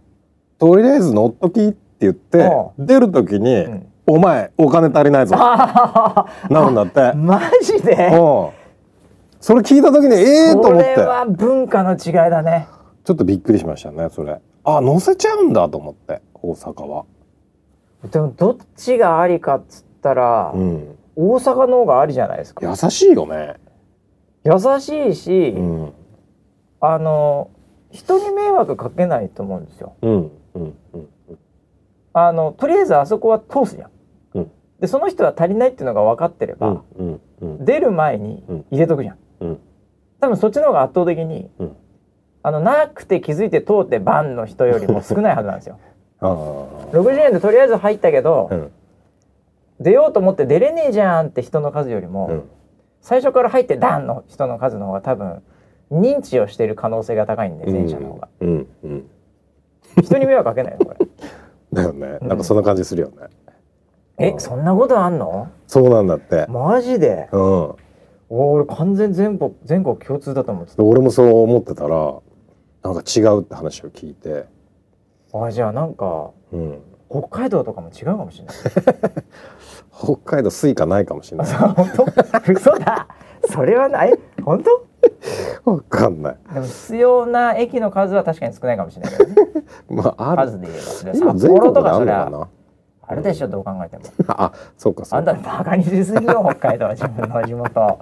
[0.57, 3.87] とりあえず乗っときって言って、う出る時に、うん。
[4.05, 5.35] お前お金足りないぞ。
[5.39, 6.99] あ なるんだって。
[6.99, 8.07] ーマジで？
[8.07, 8.49] うん。
[9.39, 10.95] それ聞いた時にええー、とこ思って。
[10.95, 12.67] れは文化の違いだね。
[13.03, 14.39] ちょっとびっくりしましたねそれ。
[14.65, 17.05] あ乗せちゃうんだと思って大阪は。
[18.11, 20.97] でもどっちがありかっつったら、うん。
[21.15, 22.67] 大阪の方がありじゃないですか。
[22.67, 23.55] 優しいよね。
[24.43, 25.93] 優しいし、うん。
[26.81, 27.49] あの
[27.91, 29.93] 人に迷惑かけないと思うんですよ。
[30.01, 31.07] うんうんうん
[32.13, 33.89] あのとりあえずあそこは通すじゃん、
[34.35, 34.51] うん。
[34.79, 37.65] でその人は足りないっていうのが分かってれば、うんうんうん。
[37.65, 39.59] 出る前に入れとくじゃん、うん。
[40.19, 41.75] 多分そっちの方が圧倒的に、うん。
[42.43, 45.79] あのなくて気づいて通ってバンの人よりも少ないはずなんですよ。
[46.19, 46.25] あ
[46.91, 48.69] 60円でとりあえず入ったけど、
[49.79, 52.49] 出ようと思って出れねえじゃんって人の数よりも、うん。
[53.01, 55.43] 最初から入ってダンの人の数の方が多分
[55.91, 58.29] 認知をしている可能性が高いんで前者の方が、
[60.01, 61.05] 人に迷惑かけないのこれ
[61.73, 62.17] だよね。
[62.21, 63.15] なんかそんな感じするよね、
[64.17, 65.49] えそんなことあんの？
[65.67, 66.45] そうなんだって。
[66.49, 67.29] マジで？
[67.31, 67.41] うん。
[68.29, 70.83] お俺完全全国全国共通だと思ってた。
[70.83, 72.15] 俺もそう思ってたら
[72.83, 74.45] なんか違うって話を聞いて、
[75.33, 78.55] あじゃあなんかうん、北海道とかも違うかもしれない。
[79.93, 81.47] 北海道スイカないかもしれない。
[82.51, 83.07] 嘘だ。
[83.51, 84.19] それはない。
[84.43, 84.85] 本当？
[85.65, 86.37] わかんない。
[86.53, 89.35] でも必要な駅の数は確かに少ないかもしれないけどね。
[89.89, 90.51] まあある。
[90.51, 92.47] 数で言えば今札幌と全国であかそりゃるのかな。
[93.05, 94.03] あるでしょどう考えても。
[94.27, 97.99] あそうかそあうんかたバカにしすぎよ北海道は自分の地元。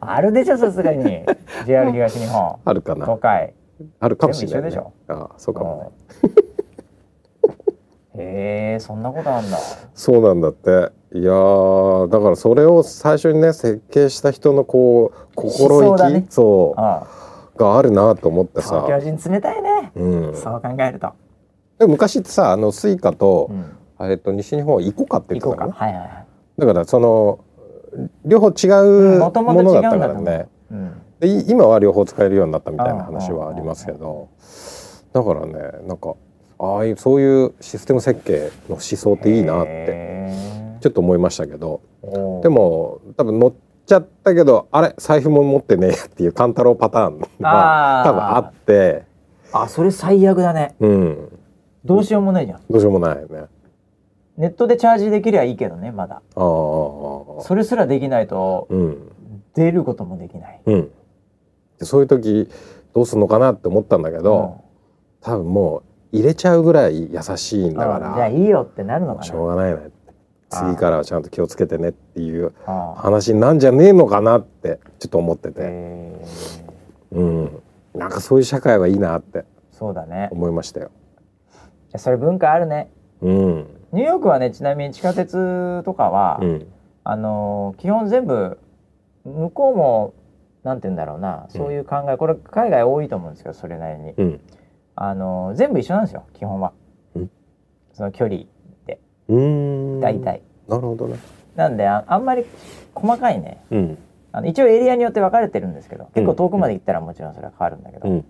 [0.00, 1.24] あるでしょさすがに。
[1.66, 2.56] JR 東日本。
[2.64, 3.04] あるかな。
[3.06, 3.54] 東海
[4.00, 5.22] あるかもしれない、ね、全部一緒でしょ。
[5.22, 5.90] あそうかもね。
[6.22, 6.26] う。
[6.26, 6.51] ん
[8.14, 9.58] へえそんなことあんだ。
[9.94, 10.92] そうなんだって。
[11.14, 16.26] いやーだからそれを最初にね設計した人のこう心意気思想だね。
[16.30, 17.06] そうあ
[17.56, 18.82] があるなと思ってさ。
[18.86, 21.12] 東京、人冷たいね、うん、そう考えると、
[21.78, 23.50] でも昔ってさあのスイカと
[23.98, 25.72] う、ん、えっと西日本はイコカって言ってたの？
[25.72, 26.26] はいはいはい。
[26.58, 27.44] だからその
[28.24, 28.68] 両方違
[29.16, 30.48] うものだったからね。
[30.70, 31.02] うん。
[31.20, 34.28] でい今は両方使えるようになったみたいな話はありますけど。
[35.12, 35.52] だからね
[35.86, 36.14] なんか
[36.62, 41.80] ああいうそういうシステム設計の思想っていいなってへちょっと思いましたけど。
[42.42, 43.52] でも多分乗っ
[43.84, 49.04] ちゃったけどあれ財布も持ってねえっていう勘太郎パターンは多分あって。
[49.52, 50.76] あそれ最悪だね。
[50.78, 51.38] うん。
[51.84, 52.60] どうしようもないじゃん。
[52.70, 53.46] どうしようもないよね。
[54.36, 56.16] ネットでチャージできりゃいいけどねまだ。
[56.16, 59.12] ああそれすらできないとうん。
[59.54, 60.60] 出ることもできない。
[60.64, 60.90] うん。
[61.80, 62.48] でそういう時
[62.94, 64.62] どうするのかなって思ったんだけど、
[65.20, 65.82] 多分もう
[66.12, 69.90] 入れちゃうぐらい優しいんだかあじゃあらいいよってなるのかしなょうがないね
[70.50, 75.62] 次からはちゃんと気をつけてねっていう話なんじゃねえのかなってちょっと思ってて、
[77.12, 77.62] うん、
[77.94, 80.28] なんかそういう社会はいいなってそうだね。
[80.30, 80.90] 思いましたよ。
[81.96, 82.90] それ文化あるね。
[83.20, 86.66] うん、ニューヨークはねちなみに地下鉄とかは、うん、
[87.02, 88.58] あのー基本全部
[89.24, 90.14] 向こうも
[90.62, 94.40] なんて言うんだろうなそういう考え、これ海外多いと思うんですけどそれなりに、うん、
[94.96, 96.72] あのー全部一緒なんですよ基本は、
[97.14, 97.30] うん。
[97.92, 98.42] その距離
[98.86, 98.98] で。
[100.00, 101.18] 大体、なるほどね。
[101.56, 102.44] なんでああんまり
[102.94, 103.62] 細かいね。
[103.70, 103.98] うん、
[104.32, 108.24] あの一応エリアによって分かれてるんですけど結構遠くまで行ったらもちろんそれは変わるんだけど、うん、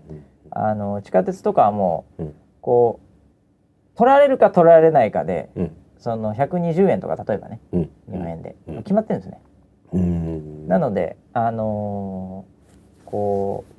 [0.51, 2.35] あの地下鉄とかはもう、うん。
[2.61, 8.77] こう取られるか取られないかでうん、その120円とか例えばねうん、日本円で、うん。
[8.83, 9.41] 決まってるんですね。
[9.93, 10.67] うん。
[10.67, 12.53] なのであのー
[13.09, 13.72] こう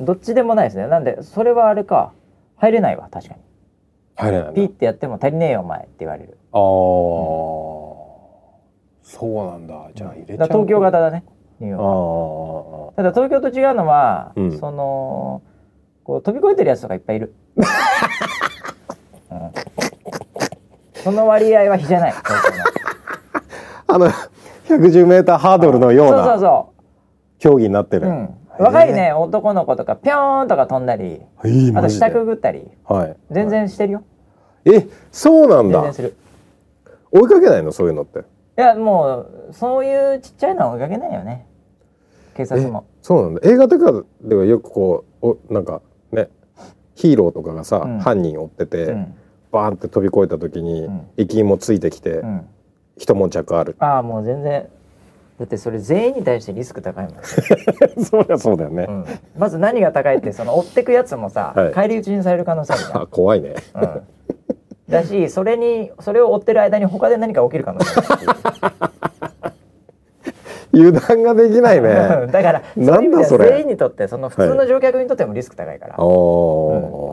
[0.00, 0.86] どっちでもないですね。
[0.86, 2.12] なんでそれはあれか。
[2.56, 3.40] 入れないわ確かに。
[4.16, 6.38] 入れないピッてやっても足りねえよお前って言われる。
[6.52, 6.58] ああ、
[9.02, 9.90] そうなんだ。
[9.94, 10.48] じゃあ入れちゃう。
[10.48, 11.24] 東京型だね
[11.60, 11.88] ニューヨあーク。
[11.88, 12.96] はあ。
[12.96, 14.58] ただ東京と違うのは、うん。
[14.58, 15.42] その
[16.04, 17.60] こう飛び越えてるやつとかいっぱいいる、 う
[19.34, 19.50] ん。
[20.94, 22.14] その割合は比じゃない。
[23.86, 24.06] あの
[24.68, 26.72] 110メーターハードルのようなそ
[27.38, 28.06] 競技になってる。
[28.06, 31.78] う、うん、若いね男の子とかピョーンとか飛んだりえー。
[31.78, 33.16] あと下くぐったりはい。
[33.30, 34.04] 全然してるよ、
[34.64, 35.94] え、そうなんだ全然。
[35.94, 36.16] する
[37.10, 38.20] 追いかけないのそういうのって？
[38.20, 38.22] い
[38.56, 41.46] やもうそういうちっちゃいのは追いかけないよね
[42.36, 43.40] 警察もそうなんだ。
[43.48, 45.82] 映画とかではよくこうおなんか
[46.12, 46.28] ね
[46.94, 49.14] ヒーローとかがさ、うん犯人追ってて、うん、
[49.52, 52.46] バーンって飛び越えた時に、うん駅員もついてきて、うん、
[52.96, 53.76] 一悶着ある。
[53.78, 54.68] ああもう全然
[55.38, 57.14] だってそれ全員に対してリスク高いもん、
[58.04, 58.86] そりゃそうだよね。
[58.88, 59.04] うん、
[59.36, 61.72] まず何が高いって その追ってくやつもさ、はい。
[61.72, 63.02] 返り討ちにされる可能性あるじゃん。
[63.02, 63.54] あ 怖いね。
[63.74, 64.02] うん、
[64.88, 68.00] だしそれにそれを追ってる間に他で何か起きる可能性
[68.60, 68.90] あ
[70.72, 72.26] 油断ができないる、ね。
[72.32, 73.48] だからないんだそれ。
[73.48, 76.08] 全員にとってその普通の乗客にとってもリスク高いから、ああ、う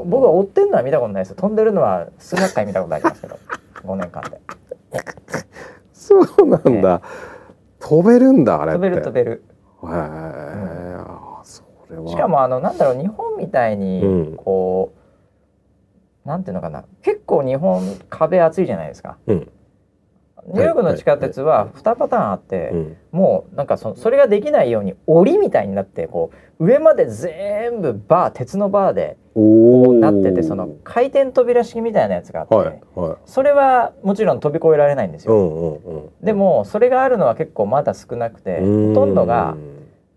[0.06, 0.10] ん。
[0.10, 1.36] 僕は追ってんのは見たことないですよ。
[1.38, 3.38] 飛んでるのは数百回見たことありますけど。
[3.86, 4.40] 5年間で。
[5.94, 7.02] そうなんだ。
[7.82, 8.80] 飛べるんだあれって。
[8.80, 9.44] 飛べる飛べる。
[9.84, 9.90] へえ、
[10.98, 12.08] あそれは。
[12.08, 14.36] しかもあのなんだろう日本みたいにうん。
[14.38, 14.94] こ
[16.26, 16.86] う、なんていうのかな。
[17.02, 19.18] 結構日本壁厚いじゃないですか。
[19.26, 19.52] うん、
[20.48, 33.18] ニューヨークの地下鉄は2パターンあって、うん、もうなんかそそれができないように檻みたいになってこう上まで全部バー鉄のバーでなっててその回転扉式みたいなやつがあって、はいはい。
[33.26, 36.10] それはもちろん飛び越えられないんですよ、うんうんうん。
[36.22, 39.56] でもそれがあるのは結構まだ少なくてほとんどが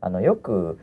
[0.01, 0.79] あのよく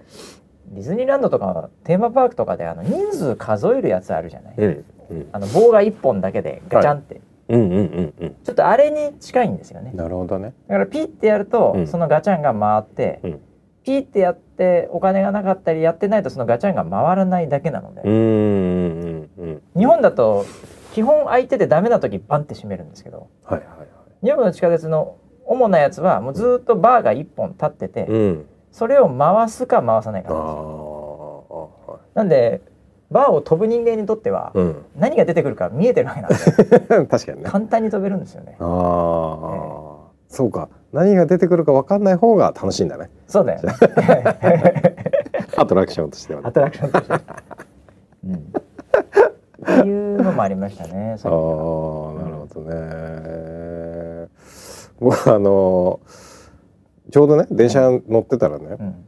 [0.67, 5.29] ディズニーランドとかテーマパークとかであの人数数えるやつあるじゃない、うんうん。
[5.33, 7.19] あの棒が1本だけでガチャンって、
[7.49, 8.35] うんうんうんうん。
[8.43, 9.91] ちょっとあれに近いんですよね。
[9.93, 10.53] なるほどね。
[10.69, 11.87] だからピッてやると、うん。
[11.87, 13.41] そのガチャンが回って、うん
[13.83, 19.61] ピッてやってお金がなかったりやってないとそのガチャンが回らないだけなので、うんうんうんうん。
[19.77, 20.45] 日本だと
[20.93, 23.29] 基本空いててダメな時バンって閉めるんですけど。
[23.43, 23.87] はいはいはい。
[24.21, 28.45] ニューヨークの地下鉄の主なやつはもうずっとバーが1本立ってて、うん。
[28.71, 31.71] それを回すか回さないかなんですよ。
[31.87, 32.61] はなんで
[33.09, 34.85] バーを飛ぶ人間にとっては、うん。
[34.95, 36.37] 何が出てくるか見えてるわけなんで。
[37.07, 37.49] 確かにね。
[37.49, 38.55] 簡単に飛べるんですよね。
[38.59, 39.90] ああ、
[40.31, 40.69] そうか。
[40.93, 43.09] 何が出てくるか分かんない方が楽しいんだね。
[43.27, 43.61] そうだよ。
[43.61, 43.75] ね
[45.57, 46.47] アトラクションとしてはね。
[46.47, 47.13] アトラクションとして、
[48.25, 48.39] うん、っ
[49.65, 51.11] ていうのもありましたね。
[51.15, 54.27] ああそなれるほどね。
[55.01, 55.99] 僕あの
[57.11, 59.05] ちょうどね電車乗ってたらね、うん。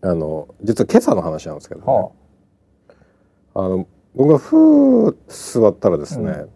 [0.00, 1.86] あの実は今朝の話なんですけど、ね。
[1.86, 2.10] は
[3.54, 3.68] あ。
[3.68, 6.46] の僕がふー座ったらですね、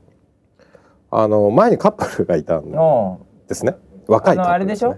[1.12, 3.20] あの前にカップルがいたんあの
[3.52, 3.76] ですね。
[4.08, 4.96] 若あいね、のあれでしょ？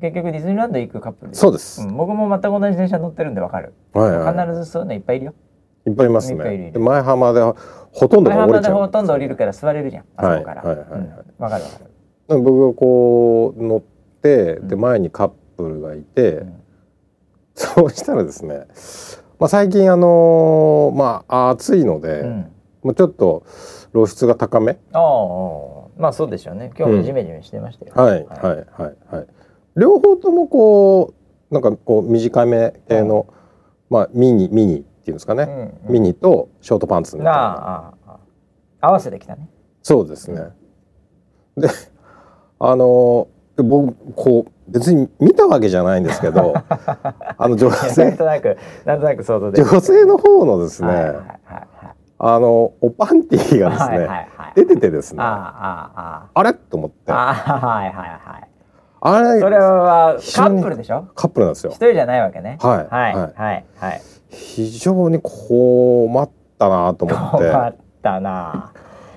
[0.00, 4.46] 結局ディズニーランド行くカップルそうです、うん、僕も全く同じ電車乗ってるんでわかる、はいはい。
[4.46, 5.34] 必ずそういうのいっぱいいるよ。
[5.86, 6.64] いっぱいいますいっぱいいるいる。
[6.66, 8.62] ねで前浜でほとんど前が降りちゃう。
[8.62, 10.62] 浜でほとんど降りるから座れるじゃんあそこから。
[10.62, 10.98] はいはいはい。
[10.98, 11.78] はいうんわかるわか
[12.28, 12.42] る。
[12.42, 14.80] 僕がこう乗ってでうん。
[14.80, 16.54] 前にカップルがいて、うん。
[17.54, 18.66] そうしたらですね、
[19.38, 22.52] まあ、最近あのーまあ暑いので、うん。
[22.82, 23.44] もうちょっと
[23.92, 25.02] 露出が高めああ
[25.98, 26.70] まあそうでしょうね。
[26.78, 28.56] 今日もジメジメしてましたよ、はいはい。
[28.82, 29.26] はいはい
[29.76, 31.14] 両方ともこ
[31.50, 33.26] うなんかこう短め系の、
[33.90, 35.92] まあミニミニっていうんですかね、うんうん。
[35.92, 37.32] ミニとショートパンツみたいな。
[37.32, 38.18] なああ
[38.80, 39.48] あ合わせてきたね。
[39.82, 40.40] そうですね。
[41.56, 41.68] で
[42.60, 51.77] あので僕こう別に見たわけじゃないんですけど あの女なん性となくなんとなく想像で女性の方のですね、はいはいはい
[52.20, 54.52] あのおパンティーがですね、はいはいはい。
[54.56, 56.42] 出ててですねああああ。
[56.42, 56.52] れ？
[56.54, 57.12] と思って。
[57.12, 59.34] ああああはいはいはい。
[59.34, 61.08] れそれはカップルでしょ？
[61.14, 61.70] カップルなんですよ。
[61.70, 62.58] 一人じゃないわけね。
[62.60, 63.32] はいはいはい。
[63.36, 64.02] はいはい。
[64.30, 67.36] 非常に困ったなと思って。
[67.38, 68.72] 困ったな。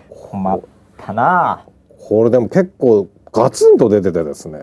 [0.09, 0.61] 困っ
[0.97, 1.65] たな。
[2.07, 4.59] これでも結構ガツンと出ててですね。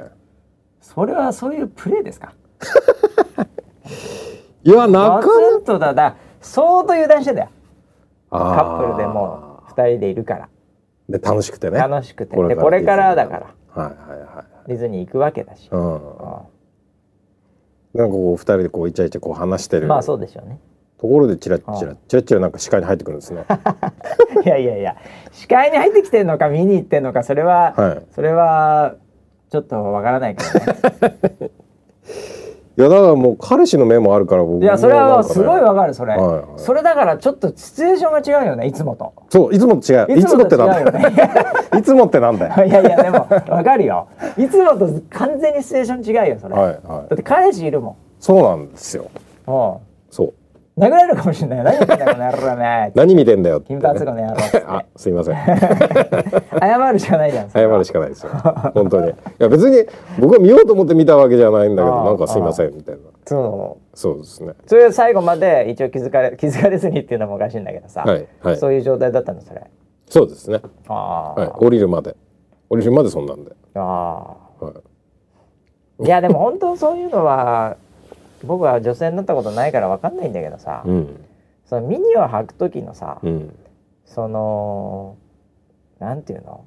[0.81, 2.33] それはそういうプレーですか？
[4.63, 5.29] いやなかガツ
[5.59, 7.49] ンとだだ相当油断してたよ
[8.31, 10.49] カカップルでもう二人でいるから。
[11.09, 11.79] で楽しくてね。
[11.79, 12.37] 楽しくて。
[12.37, 13.55] でこれからだから。
[13.69, 15.97] はいはいはいディズニー行くわけだし、うん。
[15.97, 15.99] う
[17.95, 19.87] なんかこう二人でこうイチャイチャこう話してる。
[19.87, 20.61] んまあそうでしょうね。
[20.99, 23.45] ところでチラッチあラチラッチラなんか視界に入ってくるんですね。
[24.45, 24.97] いやいやいや
[25.33, 28.03] 視界に入ってきてんのか見に行ってんのかそれは、はい。
[28.11, 28.97] それは
[29.51, 31.51] ちょっとわからないけどね
[32.79, 36.17] いやだからもう彼氏の目もあるから僕いやそれはすごいわわかるそれ、
[36.57, 39.13] それだからちょっとシチュエーションが違うよねいつもと。
[39.31, 40.17] そういつもと違う。
[40.17, 41.09] いつもってなんだよ。
[41.77, 42.67] いつもってなんだよ。
[42.67, 44.07] いやいやでもわかるよ。
[44.37, 46.79] いつもと完全にシチュエーション違うよそれ、はいはい。
[46.87, 47.97] だって彼氏いるもん。
[48.21, 49.11] そうなんですよ。
[49.47, 50.35] もそうう
[50.79, 51.65] 殴られるかもしれない。
[51.65, 54.37] 何言ってんだよこの野郎ね何見てんだよ金髪の野郎。
[54.67, 55.37] あすいません。
[56.61, 57.79] 謝るしかないじゃん謝は。
[57.79, 58.31] るしかないですよ。
[58.75, 59.09] 本当に。
[59.11, 59.87] いや別に
[60.19, 63.01] 僕は見ようと思って見たわけじゃないんだけどなんかすいませんみたいな。
[63.27, 63.97] そう。
[63.97, 64.53] そうですね。
[64.67, 68.57] それ最後まで一応気づかれ 気づかれずにっていうのもおかしいんだけどさ、はいはい。
[68.57, 69.63] そういう状態だったのそれ。
[70.09, 70.61] そうですね。
[70.89, 71.49] ああ、はい。
[71.57, 72.15] 降りるまで。
[72.71, 73.53] 降りるまでそんなんで。
[73.75, 74.65] あはい。
[74.67, 77.77] あいやでも本当そういうのは
[78.45, 81.25] 僕は女性になったことないからわかんないんだけどさ、うん
[81.67, 83.55] そのミニを履く時のさ、うん
[84.07, 85.17] その
[85.99, 86.65] なんていうの？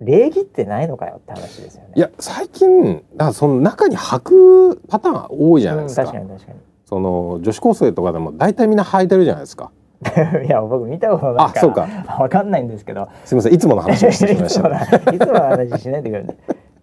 [0.00, 1.90] 礼儀ってないのかよって話ですよね。
[1.96, 6.52] いや最近だからその中に履くパターン多いじゃないですか,、うん、確かに確
[6.86, 9.70] その女子高生とかでも大体みんな履いてるじゃないですか
[10.02, 10.46] かに。
[10.46, 13.08] いや僕見たことないからあそうかわかんないんですけど。
[13.24, 16.38] すみませんいつもの話をしてしまいました、いつものいつもの話しないでくれる。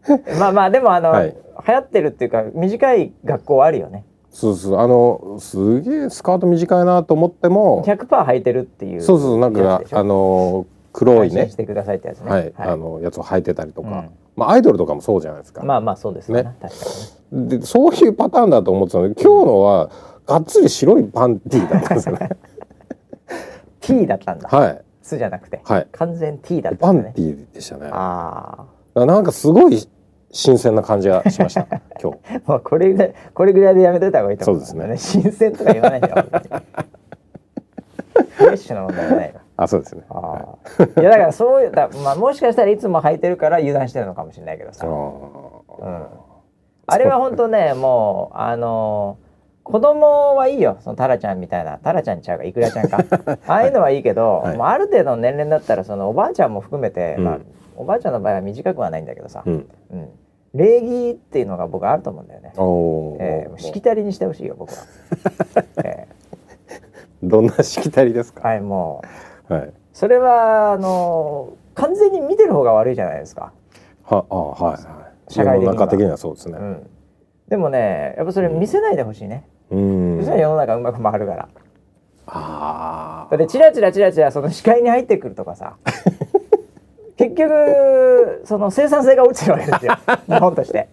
[0.39, 1.35] まあまあでもあの、はい。
[1.67, 4.05] 流行ってるっていうか短い学校あるよね。
[4.29, 11.49] そうそうあのすげえスカート短いなと思っても100%履いてるっていうそうそうなんかあの黒いね。
[11.49, 12.31] してくださいってやつね。
[12.31, 14.09] はい、あのやつを履いてたりとか、うん。
[14.35, 16.43] まあアイドルとかもそうじゃないですか、まあまあそうですね。
[16.43, 16.55] ね。
[16.61, 16.85] 確か
[17.31, 17.57] にね。
[17.59, 19.89] でそういうパターンだと思ってたので今日のは
[20.25, 22.29] がっつり白いパンティーだったんですよね。
[23.81, 24.49] T だったんだ。
[24.49, 24.81] はい。
[25.01, 25.87] すじゃなくて、はい。
[25.91, 27.01] 完全 T だったね。
[27.03, 27.89] パンティーでしたね。
[27.91, 29.87] あらなんかすごい
[30.35, 31.65] 新鮮な感じがしました。
[32.01, 32.17] 今日。
[32.45, 34.65] あ、もうこれぐらいこれぐらいでやめといた方がいいと思う。
[34.65, 36.07] そうです新鮮とか言わないで
[38.35, 39.33] フレッシュな問題じゃないよ。
[39.55, 40.03] あそうですね。
[40.09, 41.01] ああ。
[41.01, 44.85] いやだからそういうだまあもしかしたらいつも履いてるから油断してるのかもしれないけどさ。
[44.85, 46.05] あうん。
[46.87, 49.17] あれは本当ねもうあの
[49.63, 50.75] 子供はいいよ。
[50.81, 51.77] そのタラちゃんみたいな。
[51.77, 52.97] タラちゃんちゃうかイクラちゃんか。
[53.47, 54.57] ああいうのはいいけど、はい。
[54.57, 57.23] もうある程度の年齢だったらそのおばあちゃんも含めて、うん。
[57.23, 57.39] まあ
[57.77, 59.69] おばあちゃんの場合は短くはないんだけどさ、うん。
[59.91, 60.09] うん
[60.55, 62.53] 礼儀っていうのが僕あると思うんだよね。
[63.19, 64.77] えーしきたりにしてほしいよ僕は。
[65.83, 66.07] え
[67.23, 68.41] どんなしきたりですか？
[68.41, 69.01] ーはいも
[69.49, 73.51] うはいそれはあの完全に見てる方が悪いじゃないですか。
[74.03, 74.77] はあはいは
[75.29, 76.89] い社会的に的にはそうですねうん。
[77.47, 79.45] でもねやっぱそれ見せないでほしいね。
[79.71, 81.49] うんそしたら世の中うまく回るから。
[82.27, 85.75] あだってチラチラチラチラその視界に入ってくるとかさ
[87.17, 89.97] 結局その生産性が落ちるわけですよ。
[90.27, 90.89] 日本として。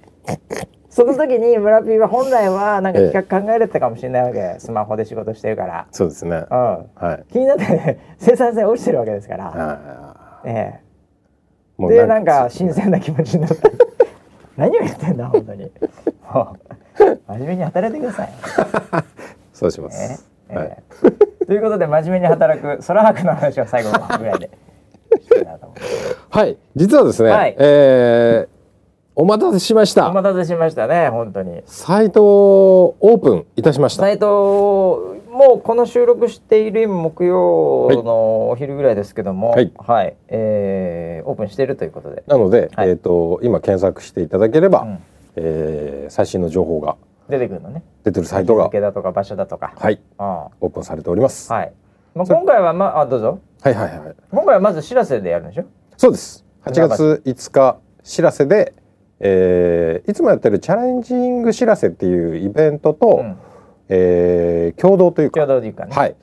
[0.88, 6.44] その時に村ピーは本来はなんか企画考えれてたかもしれないわけ、スマホで仕事してるから、そうですね。
[6.50, 7.32] うん、はい。
[7.32, 10.80] 気になって生産性落ちてるわけですから、あえ
[11.78, 13.70] え、でなんか新鮮な気持ちになった。
[14.58, 15.72] 何を言ってんだ本当に。
[16.30, 16.56] も
[17.00, 18.32] う真面目に働いてください、
[19.54, 19.94] そうしまね。
[19.94, 20.30] す。
[20.50, 20.54] え。
[20.54, 20.78] はい。
[21.42, 24.50] えということで真面目に働く空白の話を最後ぐらいで
[26.30, 26.56] はい。
[26.76, 27.56] 実はですね、はい。
[27.58, 28.62] えー
[29.14, 30.10] お待たせしましおた。
[30.10, 31.62] 待たせしましたね本当に。
[31.66, 34.04] サイトをオープンいたしました。
[34.04, 40.16] サイトもうこの収録している今木曜のお昼ぐらいですけどもはい。
[40.28, 42.88] えーオープンしているということで、なので、はい。
[42.88, 44.98] えっ、と今検索していただければ、うん。
[45.36, 46.96] えー最新の情報が
[47.28, 47.82] 出てくるのね。
[48.04, 49.74] 出てるサイトが日付だとか場所だとか。
[49.76, 50.00] はい。
[50.16, 51.52] あオープンされております。
[51.52, 51.72] あはい、
[52.14, 54.14] まあ、今回はまあどうぞはいはいはい。
[54.30, 55.64] 今回はまず知らせでやるんでしょ？
[55.96, 56.44] そうです。
[56.64, 58.74] 8月5日知らせで、
[59.20, 63.36] えーいつもやってるチャレンジング知らせっていうイベントと、うん。
[63.88, 66.16] えー共同というか共同でいうかね、はい、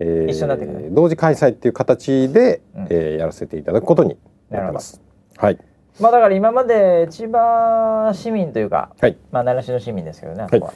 [0.00, 2.86] えー一緒になってくる同時開催っていう形で、うん。
[2.90, 4.16] えーやらせていただくことに
[4.50, 5.00] なってます。
[5.36, 5.58] はい。
[6.00, 9.16] まあだから今まで千葉市民というかはい。
[9.30, 10.60] まあ習志野市民ですけどね、あはい。
[10.60, 10.72] はい。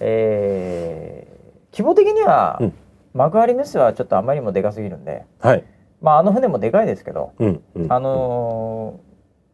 [0.00, 1.38] えー
[1.70, 2.72] 規模的には、うん
[3.14, 5.24] 幕張メッセはちょっとあまりにもでかすぎるんで。
[5.40, 5.64] はい。
[6.00, 7.92] まああの船もでかいですけど、うんうん。
[7.92, 9.08] あのー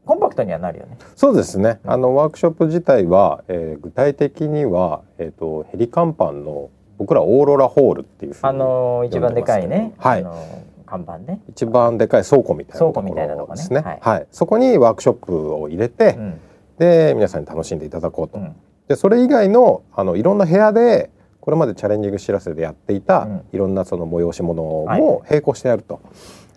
[0.07, 0.98] コンパクトにはなるよね。
[1.16, 1.80] そうですね。
[1.84, 1.90] うん。
[1.90, 10.20] あのワークショップ自体は、えー具体的にはえっ、とヘリ甲板の僕らオーロラホールっていうあのー一番でかいね、はい。
[10.20, 13.80] あのー看板ね、一番でかい倉庫みたいな倉庫みたいなとこですね。
[13.80, 13.98] はい。
[14.02, 16.40] はい、そこにワークショップを入れて、うん。
[16.78, 18.38] で皆さんに楽しんでいただこうと。
[18.38, 18.55] うん。
[18.88, 21.11] でそれ以外のあのいろんな部屋で
[21.45, 23.45] これまでチャレンジング知らせでやっていた、うん。
[23.53, 25.01] いろんなその催し物はい。
[25.03, 26.01] も並行してやると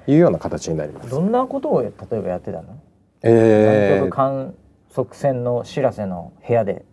[0.07, 1.09] いうような形になります。
[1.09, 2.79] どんなことを例えばやってたの、
[3.21, 4.09] えー。
[4.09, 4.55] 観
[4.95, 6.85] 測船の知らせの部屋で。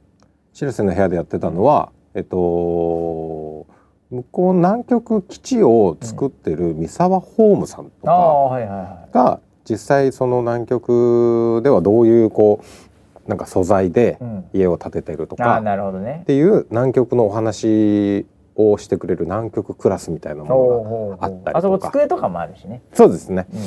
[0.52, 3.68] 知らせの部屋でやってたのは、えっと
[4.10, 9.40] 向こう南極基地を作ってる三沢ホームさんとかが
[9.70, 12.93] 実際その南極ではどういうこう
[13.26, 14.18] なんか素材で
[14.52, 16.20] 家を建ててるとかなるほどね。
[16.22, 21.58] っていう南極のお話をしてくれる南極クラスみたいなものがあったりとか。
[21.58, 22.82] あそこ机とかもあるしね。
[22.92, 23.46] そうですね。
[23.52, 23.60] うん。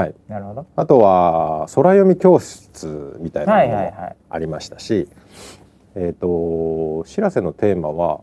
[0.00, 0.14] はい。
[0.28, 0.66] なるほど。
[0.76, 5.08] あとは空読み教室みたいなのもありましたし、
[5.94, 8.20] えっ、と知らせのテーマは、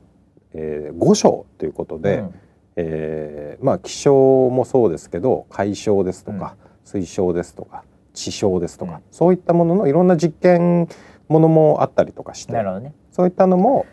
[0.54, 2.34] えー、五章ということで、うん。
[2.78, 7.84] えーまあ気象もそうですけど海象ですとか、水象ですとか
[8.16, 9.00] 地象ですとか、うん。
[9.12, 10.88] そういったもののいろんな実験
[11.28, 12.96] ものもあったりとかしてなるほどね。
[13.12, 13.86] そういったのも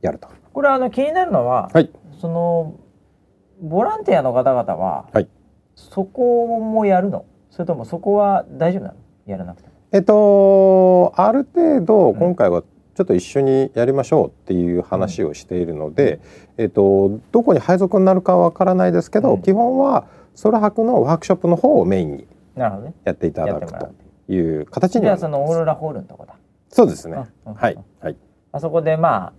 [0.00, 0.28] やると。
[0.52, 1.90] これあの気になるのは、はい。
[2.20, 2.74] その
[3.60, 5.28] ボランティアの方々は、はい。
[5.74, 7.24] そこもやるの？
[7.50, 8.94] それともそこは大丈夫なの？
[9.26, 9.74] やらなくても。
[9.92, 12.16] えっとある程度ん。
[12.16, 16.20] 今回はちょっと一緒にやりましょうっていう話をしているので、
[16.58, 19.42] えっとどこに配属になるかはわからないですけど、うん。
[19.42, 20.06] 基本は
[20.42, 22.26] 空白のワークショップの方をメインに
[22.60, 26.34] なるほどねやっていただくという形にじゃあそはなりますのオーロラホールのとこだ、
[26.68, 27.16] そうですね。
[27.44, 28.16] はいはい。
[28.52, 29.32] あそこでまあ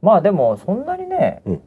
[0.00, 1.62] まあでもそんなにね、うん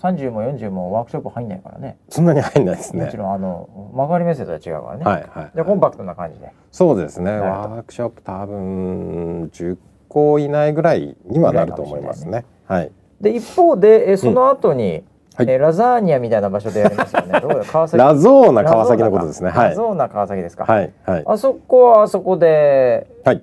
[0.00, 3.18] 30も40もワークショップ入んないからねそんなに入んないですねもち。
[3.18, 5.56] ろんあの曲がりメッセとは違うからね、はいはい。
[5.56, 7.32] でコンパクトな感じでそうですね。
[7.32, 9.76] ワークショップ多分10
[10.08, 12.46] 個以内ぐらいにはなると思いますね。
[12.64, 12.92] はい。
[13.20, 15.04] で一方でえその後に、
[15.44, 15.54] はい。
[15.54, 17.40] えラザーニアみたいな場所でやりますよね。
[17.40, 17.98] どこだ 川崎。
[18.02, 19.50] ラゾーナ川崎のことですね。
[19.50, 19.68] はい。
[19.70, 21.22] ラゾーナ川崎ですか、はいはい。
[21.26, 23.42] あそこはあそこではい。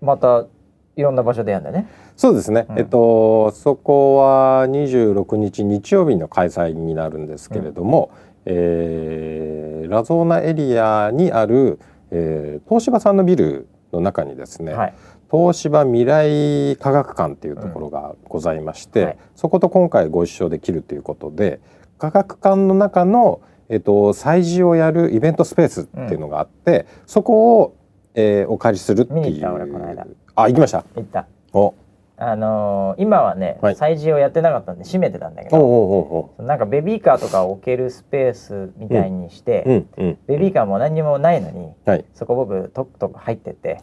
[0.00, 0.44] また
[0.96, 1.86] いろんな場所でやるんだね。
[2.16, 2.66] そうですね。
[2.68, 2.78] うん。
[2.78, 8.10] えっとそこは26日日曜日の開催になるんですけれども、
[8.44, 11.78] えーラゾーナエリアにある、
[12.10, 14.94] えー東芝さんのビルの中にですね、はい
[15.32, 19.18] 東芝未来科学館っていうところがございまして、うんはい。
[19.34, 21.60] そこと今回ご一緒できるということで
[21.98, 27.76] 科学館の中の、えっと、催事をやるイベントスペースっていうのがあって、そこを、
[28.14, 29.20] えーお借りするっていう。
[29.20, 30.06] 見に行った俺この間。
[30.34, 30.84] あ行きました？
[30.96, 31.26] 行った。
[31.54, 31.74] お。
[32.18, 33.74] あのー今はね、はい。
[33.74, 43.78] 催事をやってなかったんで閉めてたんだけどおなんかベビーカーとかを置けるスペースみたいにして、おううんうんベビーカーも何にもないのにはいそこ僕とくとく入ってって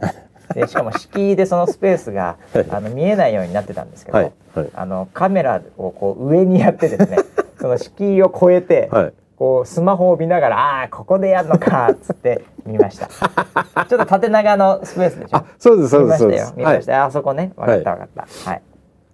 [0.53, 2.65] でしかも敷居でそのスペースがはい。
[2.69, 4.33] あの見えないようになってたんですけど、はい。
[4.55, 4.69] はい。
[4.73, 7.17] あのカメラをこう上にやってですね
[7.59, 9.13] その敷居を越えて、はい。
[9.37, 13.07] こうスマホを見ながら「ああーここでやるのか」っつって見ました。
[13.85, 15.37] ちょっと縦長のスペースでしょ。
[15.37, 16.53] あそうですそう見ましたよ。
[16.57, 16.95] 見ました。
[16.97, 17.53] よ、あそこね。
[17.55, 18.49] 分かった分かった。
[18.49, 18.61] はい、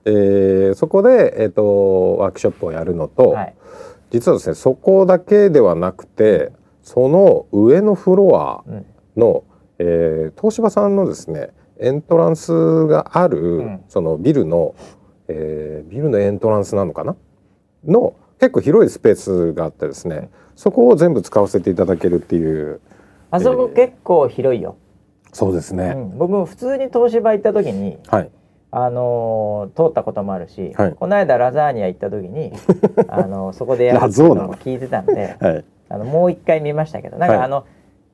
[0.06, 3.54] えーそこで、えー、とワークショップをやるのと、はい。
[4.10, 8.86] 実はですねそこだけではなくてその上のフロアうん。
[9.18, 9.44] の、
[9.80, 11.50] えー東芝さんのですね
[11.80, 13.84] エントランスがある、ん。
[13.90, 14.76] そのビルの、
[15.28, 17.16] えービルのエントランスなのかな？
[17.86, 22.80] の結構広いスペースがあってですねそこを全部使わせていただけるっていう
[23.32, 24.78] あそこ結構広いよ、
[25.34, 28.32] そうですね、うん、僕も普通に東芝行った時にはい。
[28.72, 30.94] あのー通ったこともあるし、はい。
[30.96, 32.52] この間ラザーニア行った時に
[33.08, 34.10] あのーそこでやるのを
[34.56, 35.66] 聞いてたんではい。
[35.88, 37.46] あのもう一回見ましたけどなんか、はい。
[37.46, 37.66] あの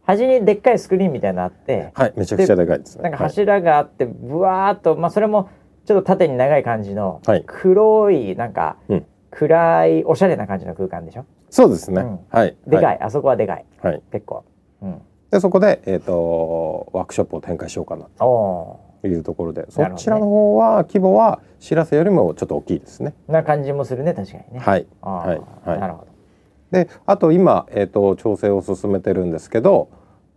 [0.04, 3.04] 端にでっかいスクリーンみたいなのあってはいめちゃくちゃでかいですね。
[3.04, 5.50] なんか柱があってぶわーっと、まあそれも
[5.86, 7.44] ちょっと縦に長い感じのはい。
[7.46, 9.06] 黒いなんかうん。
[9.34, 11.26] 暗いおしゃれな感じの空間でしょ？
[11.50, 12.20] そうですね、うん。
[12.30, 12.58] はい。
[12.68, 13.66] でかい、はいあそこはでかい。
[13.82, 14.02] はい。
[14.12, 14.44] 結構、
[14.82, 23.14] うん、でそこで、えー、とワークショップを展開しようかなというところで、そちらの方は規模は知らせよりもちょっと大きいですね。
[23.30, 24.60] ーな感じもするね確かにね。
[24.60, 24.86] はい。
[25.02, 25.80] はい。
[25.80, 26.11] なるほど
[26.72, 29.90] であと今、えー、と調整を進めてるんですけど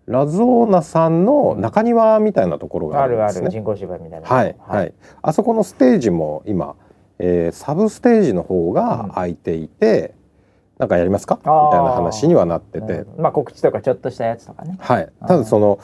[0.07, 3.41] ラゾーナさんの中庭みたいなところがああるんですね。
[3.43, 6.76] るある人工芝みたいなはいはい、あそこのステージも今、
[7.18, 10.14] えーサブステージの方が空いていて、
[10.76, 11.37] なんかやりますか？
[11.37, 11.53] みたい
[11.85, 13.22] な話にはなってて、うん。
[13.22, 14.76] まあ告知とかちょっとしたやつとかね。
[14.80, 15.78] はい、ただその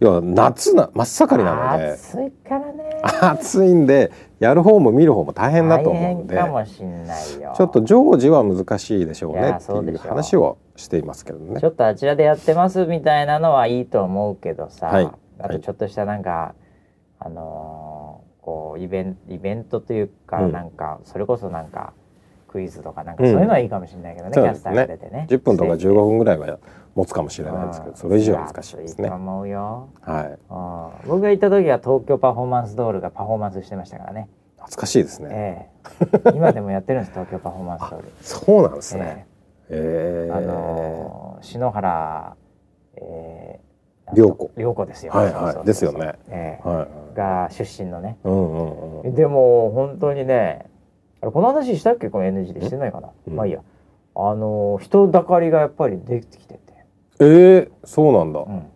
[0.00, 1.92] 要は夏な真っ盛りなので。
[1.92, 3.00] 暑いからね。
[3.20, 6.34] 暑いんでやる方も見る方も大変だと思うんで。
[6.34, 7.52] 大変かもしんないよ。
[7.56, 9.56] ちょっと常時は難しいでしょうね。
[9.60, 11.60] っていう話をしていますけどね。
[11.60, 11.66] ち。
[11.66, 15.10] ょっとあちらでやってますみたいなのはいいと思うけどさ、はい。
[15.38, 16.54] あとちょっとしたなんか、
[17.18, 20.52] あのーこうイベンイベントというか、うん。
[20.52, 21.94] なんかそれこそなんか
[22.54, 23.32] クイズとかなんかうん。
[23.32, 24.60] そういうのはいいかもしれないけどね、そうですね。
[24.60, 25.26] キャスターが出てね。
[25.28, 26.58] 10分とかステージ15分ぐらいは
[26.94, 29.08] 持つかもしれないですけどそれ以上は難しいですね。
[29.08, 29.14] 暑いと。
[29.16, 30.26] 思うよ、はい。
[31.04, 31.08] うん。
[31.10, 34.28] 僕が行った時は東京パフォーマンスドールがパフォーマンスしてましたからね、
[34.58, 35.28] 懐かしいですね。
[35.32, 35.68] え
[36.24, 36.32] え。
[36.32, 39.26] 今でもやってるんです東京パフォーマンスドール、そうなんですね。
[39.68, 40.28] ええ。
[40.28, 40.32] え。
[40.32, 42.36] ーあのー篠原、
[42.96, 44.52] えー、涼子。
[44.56, 45.12] 涼子ですよ。
[45.12, 45.66] はいはい。
[45.66, 46.14] ですよね。
[46.28, 46.68] ええ。
[46.68, 47.16] はい。
[47.16, 48.18] が出身のね。
[48.24, 49.14] うんうんうん。
[49.14, 50.70] でも本当にね、
[51.24, 52.10] あれこの話したっけ？
[52.10, 53.08] この NG でしてないかな？
[53.26, 53.60] うんまあいいや。
[54.14, 56.60] あのー人だかりがやっぱりできてきてて、
[57.18, 58.40] えー、そうなんだ。
[58.40, 58.66] うん、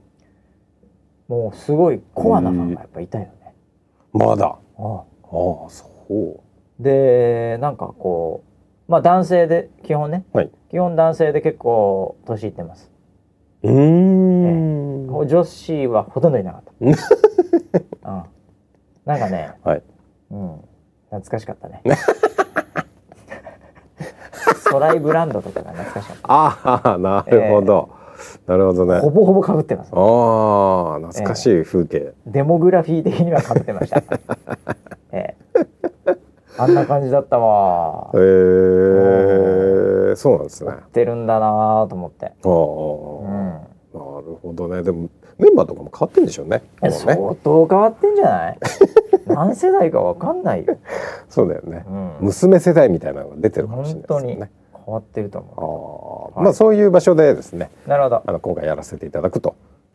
[1.29, 3.55] もうすごいコアなファンがやっぱいたよね。
[4.15, 4.47] まだ？
[4.47, 5.05] ああああ
[5.69, 6.41] そう。
[6.83, 8.43] でなんかこ
[8.89, 12.91] うまあ男性で基本ね、はい基本男性で結構年いってます。
[13.63, 15.07] うーん。
[15.09, 16.73] 女子はほとんどいなかった。
[16.81, 18.25] う んうん、
[19.05, 19.83] なんかね、はい。
[20.31, 20.61] うん、
[21.11, 21.83] 懐かしかったね。
[24.71, 27.89] ソライブランドとかが懐かしかっああなるほど。
[28.47, 28.95] なるほどた。
[28.95, 29.01] ね。
[29.01, 29.91] ほぼほぼ被ってます。
[29.95, 29.97] あ
[30.97, 32.13] あ懐かしい風景。
[32.27, 34.03] デモグラフィー的には被ってました。
[35.13, 36.17] ええ、
[36.59, 38.19] あんな感じだったわえ。
[38.19, 40.71] ー、そうなんですね。
[40.71, 42.27] やってるんだなと思って。
[42.27, 42.53] ああ、う
[43.25, 43.51] ん。
[43.51, 44.83] なるほどね。
[44.83, 46.63] でもメンバーとかも変わってんでしょうね。
[46.83, 48.59] 相当変わってんじゃない？
[49.29, 50.77] 何世代かわかんないよ。
[51.29, 51.85] そうだよね。
[51.89, 54.51] うん、娘世代みたいなのが出てるかもしれないですよね。
[54.87, 57.91] 変わってると思ああ、はいまあそういう場所でですね、う。
[57.91, 58.23] なるほど。
[58.27, 59.55] あの今回やらせていただくと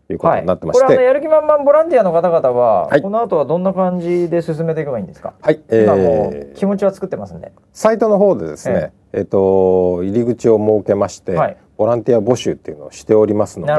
[0.09, 0.41] いうことはい。
[0.41, 5.34] になってまこれあのして、やる気満々ボランティアの方々は、はいこの後はどんな感じで進めていけばいいんですか？
[5.41, 6.01] はい、今も
[6.34, 7.51] えーう気持ちは作ってますんで。
[7.71, 13.73] サイトの方でですね、えっ、と入り口を設けまして、はいボランティア募集っていうのをしておりますので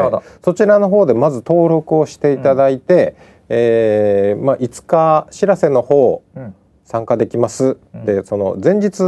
[0.44, 3.14] そちらの方でまず登録をしていただいて、
[3.49, 6.55] えーまあ5日知らせの方うん。
[6.86, 8.99] 参加できます、うんでその前日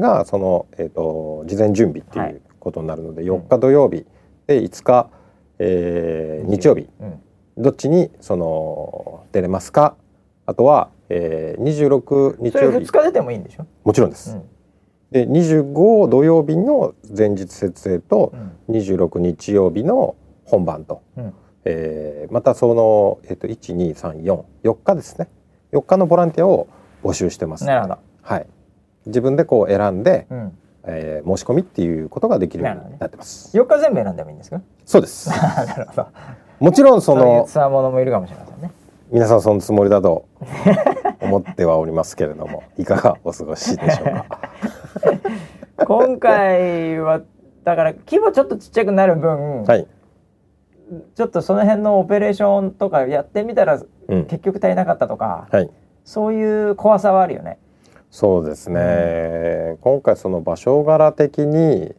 [0.00, 4.06] がその、えー、と事前準備ってはいいうことになるので、4日土曜日
[4.46, 5.10] で5日、
[5.58, 7.20] えー日曜日うん。
[7.58, 9.96] どっちにその出れますか？
[10.46, 13.66] あとは、えー、26日それ曜日二日出てもいいんでしょ？
[13.84, 14.34] もちろんです。
[14.34, 14.42] うん。
[15.10, 18.32] で25土曜日の前日設営と
[18.68, 18.76] うん。
[18.76, 21.34] 26日曜日の本番と、うん。
[21.64, 25.28] えーまたその、えー、と12344日ですね
[25.72, 26.68] 4日のボランティアを
[27.02, 27.98] 募集してますなるほど。
[28.22, 28.46] はい、
[29.06, 30.58] 自分でこう選んで、うん。
[30.84, 33.54] えー申し込みっていうことができるようになってます。
[33.56, 34.60] 四日全部選んでもいいんですか？
[34.86, 35.28] そうです
[35.66, 36.06] なるほど。
[36.60, 38.70] もちろんそのつわものもいるかもしれませんね。
[39.10, 40.24] 皆さんそのつもりだと
[41.20, 44.26] 思ってはおりますけれども いかがお過ごしでしょうか？
[45.84, 47.20] 今回は
[47.64, 49.86] だから規模ちょっとちっちゃくなる分、はい、
[51.14, 54.24] ちょっとその辺のオペレーションとかやってみたらうん。
[54.24, 55.70] 結局足りなかったとか、はい。
[56.04, 57.58] そういう怖さはあるよね。
[58.10, 61.94] そうですね、今回その場所柄的に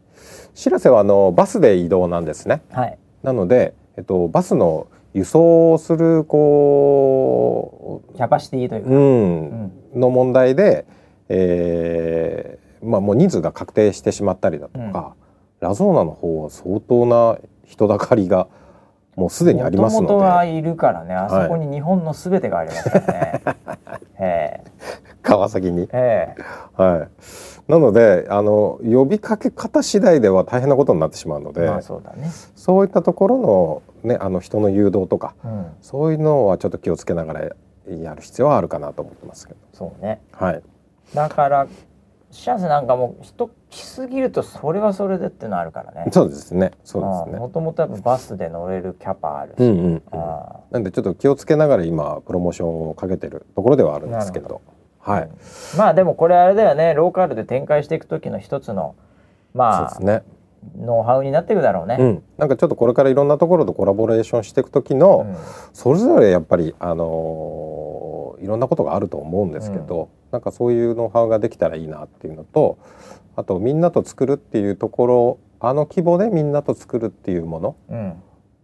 [0.55, 2.63] しらせはあのバスで移動なんですね。
[2.71, 2.97] はい。
[3.21, 8.89] なので、えっと、バスの輸送するこキャパシティというう、か。
[8.89, 9.71] ううん。
[9.95, 10.85] ん、の問題で、
[11.29, 15.13] えーまあ、もう人数が確定してしまったりだとか、
[15.59, 18.47] ラゾーナの方は相当な人だかりが
[19.19, 20.13] もうすでにありますので。
[20.13, 21.13] 元々がいるからね。
[21.13, 23.41] あそこに日本のすべてがありますからね、
[24.17, 24.63] え
[25.21, 25.89] 川崎に。
[25.91, 26.35] え。
[26.37, 26.81] え。
[26.81, 27.07] は
[27.67, 33.37] い、なのであの呼びかけ方次第では大変なことになってしまうので、えまあそうだね、そういったところ
[34.03, 37.41] の,、ね、あの人の誘導とかうん、そういうのはちょっと気をつけながら
[37.89, 39.59] やる必要はあるかなと思ってますけど。
[39.73, 40.21] そうね。
[40.31, 40.63] はい、
[41.13, 41.67] だから
[42.31, 46.11] シャツなんかも人来すぎるとそれはそれでっていうのあるからね。
[46.11, 46.71] そうですね。
[46.83, 47.39] そうですね。
[47.39, 50.03] もともとやっぱバスで乗れるキャパあるし、うんうん
[50.71, 54.61] なんでちょっと気をつけながら今プロモーションをかけてるところではあるんですけど。
[54.99, 55.77] はい、うん。
[55.77, 56.93] まあでもこれあれだよね。
[56.93, 58.95] ローカルで展開していく時の一つの
[59.55, 60.23] まあそうですね。
[60.77, 61.97] ノウハウになっていくだろうね。
[61.99, 65.35] うん、なんかちょっとこれからいろんなところとコラボレーションしていく時の、うん。
[65.73, 67.88] それぞれやっぱりあのー
[68.41, 72.77] いろんなことがあると思うんですけど、なんかそういうノウハウができたらいいなっていうのと
[73.35, 78.23] あとみんなと作るっていうところあの規模でみんなと作るっていうものうん、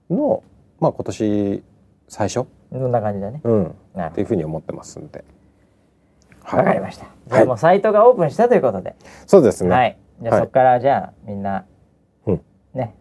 [0.10, 0.44] の、
[0.80, 1.64] まあ、今年
[2.08, 3.42] 最初、そんな感じだね。
[3.44, 5.24] うん、っていうふうに思ってますんで。
[6.44, 7.08] わかりました。
[7.28, 8.96] じゃあもうサイトがオープンしたということで、
[9.26, 9.70] そうですね。
[9.72, 9.98] はい。
[10.22, 11.66] じゃあはいそこからじゃあみんな、
[12.28, 12.42] うん
[12.74, 12.96] ね、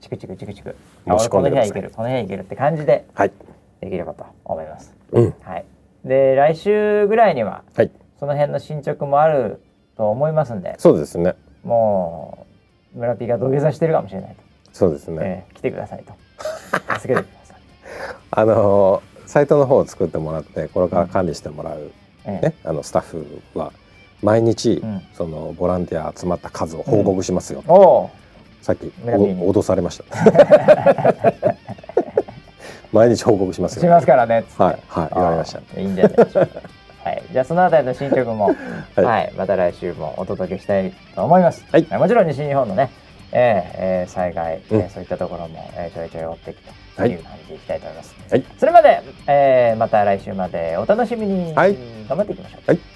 [0.00, 0.74] チクチクチクチク、
[1.06, 3.32] 申し込んでこの部屋行ける、この部屋行けるって感じではい。
[3.80, 4.94] できればと思います。
[5.12, 5.34] うん。
[5.42, 5.64] はい。
[6.06, 7.90] で来週ぐらいにははい。
[8.18, 9.60] その辺の進捗もある
[9.96, 11.34] と思いますんで、そうですね。
[11.64, 12.46] も
[12.94, 14.36] う村 P が土下座してるかもしれないと、
[14.72, 15.44] そうですね。
[15.48, 16.14] えー来てくださいと。
[16.94, 17.56] 助けてください。
[18.30, 21.90] あのーサイトの方を作ってもらってこれから管理してもらう、
[22.24, 22.46] ええ。
[22.46, 23.72] ね、あのスタッフは
[24.22, 25.02] 毎日、うん。
[25.14, 28.10] そのボランティア集まった数を報告しますよ、おお
[28.62, 30.04] さっき脅されました
[32.96, 33.82] 毎日報告しますよ。
[33.82, 34.44] しますからね。
[34.56, 35.80] はいはい言われました。
[35.80, 36.60] いいんじゃないでしょうか。
[37.04, 37.22] はい。
[37.32, 38.46] じゃあそのあたりの進捗も
[38.96, 39.04] はい。
[39.04, 41.86] はい、また来週もお届けしたいと思います、はい。
[41.98, 42.90] もちろん西日本のね
[43.32, 44.80] えーえー災害、うん。
[44.80, 46.62] えーそういったところも、えーちょいちょい追っていく
[46.96, 47.10] とはい。
[47.10, 48.44] いう感じでいきたいと思います、はい。
[48.58, 51.76] それまで、えーまた来週までお楽しみに、はい。
[52.08, 52.70] 頑張っていきましょう。
[52.70, 52.95] はい